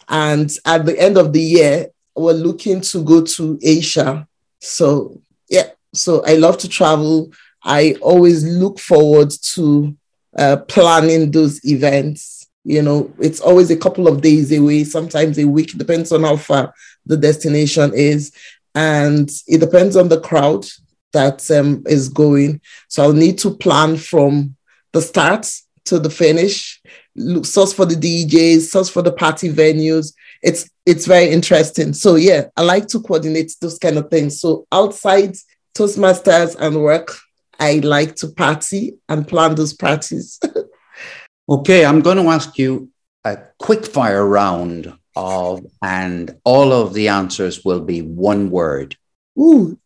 And 0.09 0.51
at 0.65 0.87
the 0.87 0.99
end 0.99 1.19
of 1.19 1.33
the 1.33 1.41
year, 1.43 1.89
we're 2.15 2.33
looking 2.33 2.81
to 2.83 3.03
go 3.03 3.23
to 3.23 3.59
Asia. 3.63 4.29
So, 4.61 5.21
yeah, 5.49 5.71
so 5.93 6.25
I 6.25 6.35
love 6.37 6.59
to 6.59 6.69
travel. 6.69 7.33
I 7.65 7.97
always 8.01 8.45
look 8.45 8.79
forward 8.79 9.33
to 9.55 9.97
uh, 10.39 10.59
planning 10.69 11.31
those 11.31 11.65
events 11.65 12.34
you 12.65 12.83
know, 12.83 13.13
it's 13.19 13.41
always 13.41 13.71
a 13.71 13.77
couple 13.77 14.09
of 14.09 14.23
days 14.23 14.51
away, 14.51 14.85
sometimes 14.85 15.39
a 15.39 15.47
week, 15.47 15.77
depends 15.77 16.13
on 16.13 16.23
how 16.23 16.37
far 16.37 16.75
the 17.07 17.17
destination 17.17 17.93
is. 17.95 18.33
And 18.75 19.31
it 19.47 19.61
depends 19.61 19.97
on 19.97 20.09
the 20.09 20.21
crowd 20.21 20.67
that 21.13 21.49
um, 21.51 21.85
is 21.87 22.09
going. 22.09 22.61
So 22.89 23.03
I'll 23.03 23.13
need 23.13 23.39
to 23.39 23.51
plan 23.51 23.97
from 23.97 24.57
the 24.93 25.03
start 25.03 25.51
to 25.87 25.99
the 25.99 26.11
finish, 26.11 26.81
look, 27.15 27.45
source 27.45 27.73
for 27.73 27.85
the 27.85 27.95
DJs, 27.95 28.63
source 28.63 28.89
for 28.89 29.03
the 29.03 29.13
party 29.13 29.53
venues. 29.53 30.15
It's 30.43 30.69
it's 30.87 31.07
very 31.07 31.31
interesting. 31.31 31.93
So 31.93 32.17
yeah, 32.17 32.47
I 32.57 32.63
like 32.63 32.89
to 32.89 33.01
coordinate 33.01 33.55
those 33.61 33.79
kind 33.79 33.97
of 33.97 34.11
things. 34.11 34.41
So 34.41 34.67
outside 34.73 35.35
Toastmasters 35.75 36.57
and 36.57 36.83
work, 36.83 37.17
I 37.59 37.79
like 37.79 38.17
to 38.17 38.29
party 38.29 38.95
and 39.09 39.27
plan 39.27 39.55
those 39.55 39.73
parties. 39.73 40.41
Okay, 41.47 41.85
I'm 41.85 42.01
going 42.01 42.17
to 42.17 42.31
ask 42.31 42.57
you 42.59 42.91
a 43.23 43.37
quick 43.59 43.85
fire 43.85 44.27
round 44.27 44.93
of, 45.15 45.67
and 45.83 46.39
all 46.45 46.73
of 46.73 46.95
the 46.95 47.09
answers 47.09 47.65
will 47.65 47.81
be 47.81 48.01
one 48.01 48.51
word. 48.51 48.97
Ooh. 49.39 49.79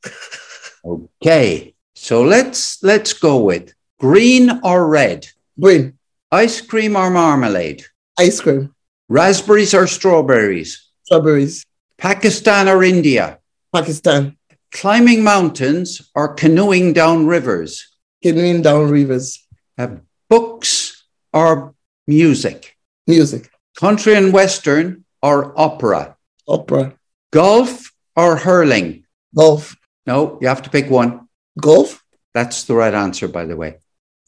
okay, 0.85 1.75
so 1.97 2.23
let's 2.23 2.83
let's 2.85 3.13
go 3.13 3.39
with 3.39 3.75
green 3.99 4.61
or 4.63 4.87
red. 4.87 5.27
Green. 5.61 5.99
Ice 6.31 6.61
cream 6.61 6.95
or 6.95 7.11
marmalade. 7.11 7.85
Ice 8.19 8.41
cream. 8.41 8.73
Raspberries 9.09 9.75
or 9.75 9.89
strawberries. 9.89 10.87
Strawberries. 11.03 11.65
Pakistan 11.97 12.69
or 12.69 12.85
India. 12.85 13.41
Pakistan. 13.75 14.37
Climbing 14.71 15.25
mountains 15.25 16.11
or 16.15 16.35
canoeing 16.35 16.93
down 16.93 17.27
rivers. 17.27 17.97
Canoeing 18.23 18.63
down 18.63 18.91
rivers. 18.91 19.45
Uh, 19.77 19.97
books 20.29 20.88
or 21.33 21.75
music? 22.07 22.77
Music. 23.07 23.49
Country 23.79 24.15
and 24.15 24.33
Western 24.33 25.05
or 25.23 25.59
opera? 25.59 26.17
Opera. 26.47 26.95
Golf 27.33 27.93
or 28.17 28.37
hurling? 28.37 29.05
Golf. 29.37 29.77
No, 30.07 30.39
you 30.41 30.49
have 30.49 30.63
to 30.63 30.71
pick 30.71 30.91
one. 30.91 31.29
Golf? 31.61 32.03
That's 32.35 32.65
the 32.65 32.75
right 32.75 32.95
answer, 32.95 33.29
by 33.29 33.45
the 33.45 33.57
way. 33.57 33.79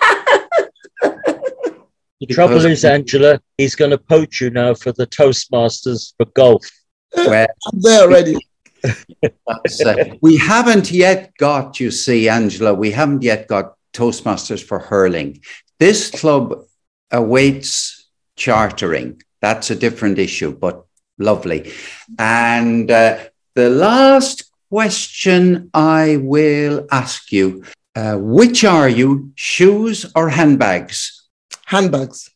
The 2.19 2.25
trouble 2.27 2.65
is, 2.65 2.83
Angela, 2.83 3.39
he's 3.57 3.75
going 3.75 3.91
to 3.91 3.97
poach 3.97 4.41
you 4.41 4.49
now 4.49 4.73
for 4.73 4.91
the 4.91 5.05
Toastmasters 5.05 6.13
for 6.17 6.25
golf. 6.33 6.65
Well, 7.15 7.47
I'm 7.71 7.79
there 7.79 8.01
already. 8.01 8.35
uh, 8.83 10.05
we 10.21 10.35
haven't 10.35 10.91
yet 10.91 11.31
got, 11.37 11.79
you 11.79 11.89
see, 11.89 12.27
Angela, 12.27 12.73
we 12.73 12.91
haven't 12.91 13.23
yet 13.23 13.47
got 13.47 13.75
Toastmasters 13.93 14.61
for 14.61 14.77
hurling. 14.77 15.41
This 15.79 16.09
club 16.11 16.65
awaits 17.11 18.07
chartering. 18.35 19.21
That's 19.41 19.69
a 19.69 19.75
different 19.75 20.19
issue, 20.19 20.51
but 20.51 20.85
lovely. 21.17 21.71
And 22.17 22.89
uh, 22.89 23.19
the 23.55 23.69
last 23.69 24.51
question 24.69 25.69
I 25.73 26.17
will 26.17 26.87
ask 26.91 27.31
you 27.31 27.63
uh, 27.97 28.15
which 28.15 28.63
are 28.63 28.87
you, 28.87 29.31
shoes 29.33 30.05
or 30.15 30.29
handbags? 30.29 31.27
Handbags. 31.65 32.29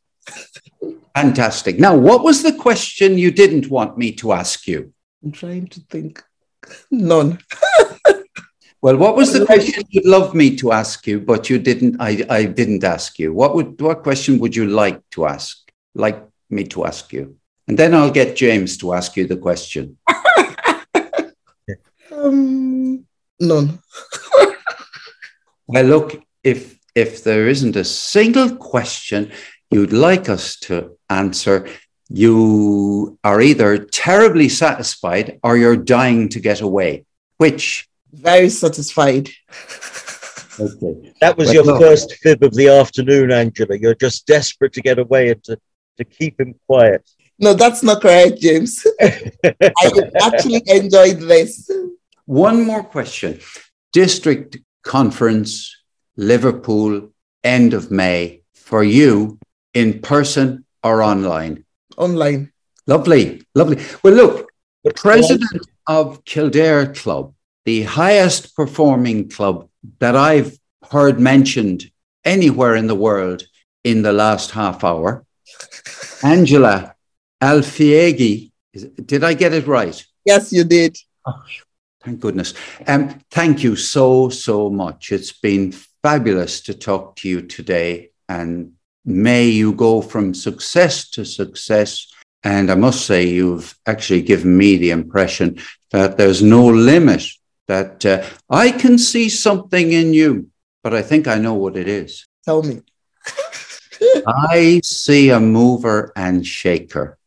Fantastic. 1.15 1.77
Now, 1.77 1.95
what 1.95 2.23
was 2.23 2.41
the 2.41 2.54
question 2.54 3.19
you 3.19 3.30
didn't 3.30 3.69
want 3.69 3.95
me 3.95 4.12
to 4.13 4.32
ask 4.32 4.65
you? 4.65 4.91
I'm 5.23 5.32
trying 5.32 5.67
to 5.67 5.80
think. 5.82 6.23
None. 6.91 7.38
Well, 8.82 8.98
what 8.98 9.15
was 9.15 9.32
the 9.32 9.46
question 9.46 9.84
you'd 9.89 10.06
love 10.06 10.34
me 10.34 10.56
to 10.58 10.72
ask 10.72 11.06
you, 11.06 11.20
but 11.20 11.52
you 11.52 11.60
didn't? 11.60 11.98
I, 12.00 12.26
I 12.30 12.46
didn't 12.46 12.84
ask 12.84 13.20
you. 13.20 13.32
What 13.32 13.54
would 13.54 13.80
what 13.80 14.02
question 14.02 14.39
would 14.39 14.56
you 14.56 14.65
like 14.65 15.08
to 15.12 15.28
ask? 15.28 15.72
Like 15.94 16.26
me 16.50 16.63
to 16.65 16.86
ask 16.86 17.13
you, 17.13 17.36
and 17.67 17.78
then 17.78 17.94
I'll 17.94 18.10
get 18.10 18.36
James 18.36 18.78
to 18.78 18.94
ask 18.94 19.15
you 19.15 19.28
the 19.28 19.38
question. 19.38 19.98
um, 22.12 23.06
none. 23.39 23.80
well, 25.67 25.86
look, 25.86 26.24
if 26.44 26.80
if 26.96 27.24
there 27.24 27.48
isn't 27.48 27.76
a 27.76 27.86
single 27.86 28.56
question 28.56 29.32
you'd 29.70 29.94
like 29.94 30.28
us 30.28 30.58
to 30.62 30.98
answer, 31.10 31.67
you 32.10 33.20
are 33.24 33.41
either 33.41 33.78
terribly 33.78 34.50
satisfied 34.50 35.39
or 35.44 35.56
you're 35.56 35.78
dying 35.78 36.30
to 36.30 36.39
get 36.39 36.62
away. 36.62 37.06
Which 37.38 37.88
very 38.13 38.50
satisfied. 38.50 39.30
Okay. 40.60 41.13
That 41.21 41.38
was 41.38 41.54
your 41.54 41.63
first 41.80 42.13
fib 42.15 42.43
of 42.43 42.54
the 42.54 42.67
afternoon, 42.67 43.32
Angela. 43.32 43.78
You're 43.78 43.95
just 43.95 44.28
desperate 44.28 44.74
to 44.74 44.82
get 44.82 45.00
away 45.00 45.32
and 45.32 45.43
to, 45.45 45.58
to 45.97 46.04
keep 46.04 46.39
him 46.39 46.56
quiet. 46.67 47.10
No, 47.39 47.54
that's 47.54 47.82
not 47.82 48.02
correct, 48.02 48.39
James. 48.39 48.86
I 49.02 50.12
actually 50.21 50.62
enjoyed 50.67 51.19
this. 51.19 51.69
One 52.26 52.63
more 52.65 52.84
question. 52.84 53.39
District 53.91 54.58
conference, 54.84 55.76
Liverpool, 56.17 57.10
end 57.43 57.74
of 57.74 57.89
May. 57.91 58.41
for 58.54 58.84
you 58.84 59.38
in 59.74 60.00
person 60.00 60.65
or 60.84 61.02
online? 61.02 61.65
Online. 61.97 62.52
Lovely, 62.88 63.43
lovely. 63.54 63.84
Well, 64.04 64.13
look, 64.13 64.52
the 64.84 64.93
president 64.93 65.67
of 65.88 66.24
Kildare 66.26 66.93
Club, 66.93 67.34
the 67.65 67.84
highest 67.84 68.56
performing 68.56 69.30
club 69.30 69.69
that 70.00 70.15
I've 70.15 70.58
heard 70.91 71.19
mentioned 71.19 71.91
anywhere 72.24 72.76
in 72.76 72.88
the 72.88 72.95
world 72.95 73.43
in 73.84 74.02
the 74.02 74.13
last 74.13 74.52
half 74.52 74.84
hour, 74.84 75.26
Angela 76.24 76.95
Alfiegi. 77.41 78.52
Did 79.06 79.24
I 79.24 79.34
get 79.34 79.54
it 79.54 79.67
right? 79.67 80.04
Yes, 80.26 80.54
you 80.54 80.63
did. 80.63 80.97
Oh, 81.26 81.43
thank 82.04 82.19
goodness. 82.19 82.54
Um, 82.88 83.19
thank 83.32 83.63
you 83.63 83.76
so, 83.76 84.30
so 84.30 84.69
much. 84.69 85.12
It's 85.12 85.32
been 85.32 85.71
fabulous 86.04 86.62
to 86.62 86.74
talk 86.74 87.15
to 87.17 87.30
you 87.30 87.41
today. 87.41 88.12
And 88.30 88.74
may 89.06 89.47
you 89.47 89.74
go 89.74 90.02
from 90.02 90.34
success 90.34 91.10
to 91.12 91.26
success. 91.26 92.08
And 92.43 92.71
I 92.71 92.76
must 92.76 93.06
say, 93.06 93.28
you've 93.28 93.76
actually 93.86 94.21
given 94.21 94.58
me 94.58 94.78
the 94.78 94.91
impression 94.91 95.60
that 95.91 96.17
there's 96.17 96.41
no 96.41 96.65
limit, 96.65 97.24
that 97.67 98.06
uh, 98.06 98.26
I 98.50 98.71
can 98.71 98.97
see 98.97 99.30
something 99.30 99.91
in 99.91 100.13
you, 100.13 100.50
but 100.84 100.93
I 100.93 101.02
think 101.02 101.28
I 101.28 101.38
know 101.38 101.54
what 101.54 101.78
it 101.78 101.88
is. 101.88 102.26
Tell 102.43 102.63
me. 102.63 102.82
I 104.28 104.82
see 104.84 105.30
a 105.30 105.39
mover 105.39 106.12
and 106.15 106.45
shaker. 106.45 107.17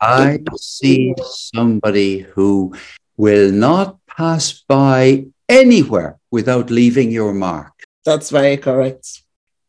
I 0.00 0.40
see 0.56 1.14
somebody 1.24 2.20
who 2.20 2.74
will 3.16 3.50
not 3.50 3.98
pass 4.06 4.52
by 4.68 5.26
anywhere 5.48 6.18
without 6.30 6.70
leaving 6.70 7.10
your 7.10 7.32
mark. 7.32 7.72
That's 8.04 8.30
very 8.30 8.56
correct. 8.56 9.22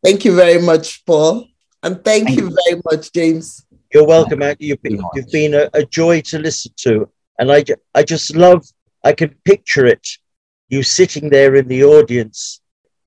Thank 0.04 0.24
you 0.24 0.36
very 0.36 0.60
much, 0.60 1.04
Paul. 1.06 1.48
And 1.82 2.04
thank, 2.04 2.28
thank 2.28 2.38
you 2.38 2.56
very 2.64 2.80
much, 2.84 3.12
James. 3.12 3.66
You're 3.92 4.06
welcome, 4.06 4.42
Andy. 4.42 4.66
You've 4.66 4.82
been, 4.82 5.02
you've 5.14 5.30
been 5.30 5.54
a, 5.54 5.70
a, 5.72 5.84
joy 5.84 6.20
to 6.22 6.38
listen 6.38 6.72
to. 6.78 7.08
And 7.38 7.50
I, 7.52 7.64
I 7.94 8.02
just 8.02 8.34
love, 8.34 8.66
I 9.06 9.12
can 9.12 9.30
picture 9.44 9.86
it, 9.86 10.06
you 10.68 10.82
sitting 10.82 11.30
there 11.30 11.54
in 11.54 11.68
the 11.68 11.84
audience 11.84 12.60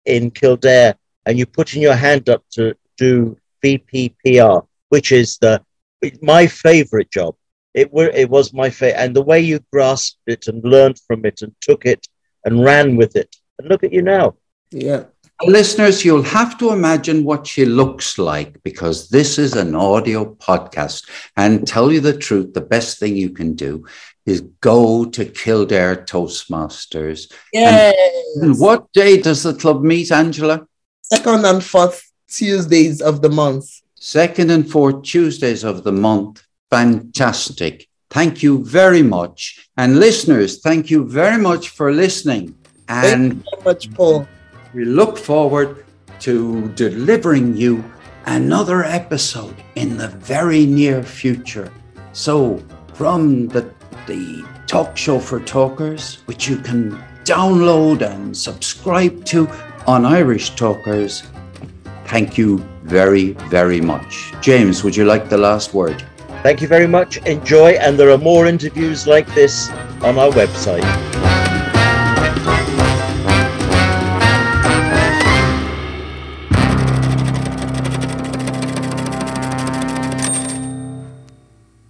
in 0.05 0.31
Kildare 0.31 0.95
and 1.25 1.37
you 1.37 1.45
putting 1.45 1.81
your 1.81 1.95
hand 2.07 2.29
up 2.29 2.43
to 2.53 2.73
do 2.97 3.37
VPPR, 3.61 4.65
which 4.87 5.11
is 5.11 5.37
the 5.39 5.61
my 6.21 6.47
favorite 6.47 7.11
job. 7.11 7.35
It 7.73 7.91
were 7.91 8.11
it 8.23 8.29
was 8.29 8.53
my 8.53 8.69
favorite, 8.69 9.01
and 9.01 9.13
the 9.13 9.27
way 9.31 9.41
you 9.41 9.59
grasped 9.73 10.23
it 10.25 10.47
and 10.47 10.63
learned 10.63 10.97
from 11.05 11.25
it 11.25 11.41
and 11.41 11.53
took 11.59 11.85
it 11.85 12.07
and 12.45 12.63
ran 12.63 12.95
with 12.95 13.17
it. 13.17 13.35
And 13.57 13.67
look 13.67 13.83
at 13.83 13.91
you 13.91 14.01
now. 14.01 14.35
Yeah. 14.71 15.03
Listeners, 15.41 16.03
you'll 16.03 16.33
have 16.39 16.57
to 16.59 16.71
imagine 16.71 17.23
what 17.23 17.47
she 17.47 17.63
looks 17.65 18.17
like 18.17 18.61
because 18.63 19.09
this 19.09 19.37
is 19.37 19.53
an 19.55 19.73
audio 19.73 20.35
podcast. 20.35 21.09
And 21.37 21.65
tell 21.65 21.93
you 21.93 22.01
the 22.01 22.17
truth, 22.17 22.53
the 22.53 22.69
best 22.75 22.99
thing 22.99 23.15
you 23.15 23.29
can 23.29 23.53
do 23.53 23.85
is 24.25 24.41
go 24.61 25.05
to 25.05 25.25
Kildare 25.25 25.95
Toastmasters. 26.05 27.31
Yes. 27.53 27.95
And 28.41 28.59
what 28.59 28.91
day 28.93 29.21
does 29.21 29.43
the 29.43 29.53
club 29.53 29.83
meet, 29.83 30.11
Angela? 30.11 30.67
Second 31.01 31.45
and 31.45 31.63
fourth 31.63 32.03
Tuesdays 32.29 33.01
of 33.01 33.21
the 33.21 33.29
month. 33.29 33.65
Second 33.95 34.51
and 34.51 34.69
fourth 34.69 35.03
Tuesdays 35.03 35.63
of 35.63 35.83
the 35.83 35.91
month. 35.91 36.43
Fantastic. 36.69 37.87
Thank 38.09 38.41
you 38.41 38.63
very 38.63 39.03
much. 39.03 39.69
And 39.77 39.99
listeners, 39.99 40.61
thank 40.61 40.89
you 40.89 41.07
very 41.07 41.41
much 41.41 41.69
for 41.69 41.91
listening. 41.91 42.55
And 42.87 43.43
thank 43.43 43.45
you 43.45 43.57
so 43.57 43.63
much, 43.65 43.93
Paul. 43.93 44.27
We 44.73 44.85
look 44.85 45.17
forward 45.17 45.85
to 46.21 46.69
delivering 46.69 47.55
you 47.55 47.83
another 48.25 48.83
episode 48.83 49.55
in 49.75 49.97
the 49.97 50.09
very 50.09 50.65
near 50.65 51.03
future. 51.03 51.71
So, 52.13 52.63
from 52.93 53.47
the, 53.47 53.73
the 54.09 54.43
talk 54.65 54.97
show 54.97 55.19
for 55.19 55.39
talkers, 55.39 56.17
which 56.25 56.49
you 56.49 56.57
can 56.57 56.97
download 57.25 58.01
and 58.01 58.35
subscribe 58.35 59.23
to 59.23 59.47
on 59.85 60.03
Irish 60.03 60.55
Talkers, 60.55 61.23
thank 62.07 62.35
you 62.35 62.57
very, 62.83 63.33
very 63.49 63.79
much. 63.79 64.33
James, 64.41 64.83
would 64.83 64.95
you 64.95 65.05
like 65.05 65.29
the 65.29 65.37
last 65.37 65.75
word? 65.75 66.03
Thank 66.41 66.59
you 66.59 66.67
very 66.67 66.87
much. 66.87 67.17
Enjoy, 67.27 67.73
and 67.73 67.99
there 67.99 68.09
are 68.09 68.17
more 68.17 68.47
interviews 68.47 69.05
like 69.05 69.27
this 69.35 69.69
on 70.01 70.17
our 70.17 70.31
website. 70.31 71.18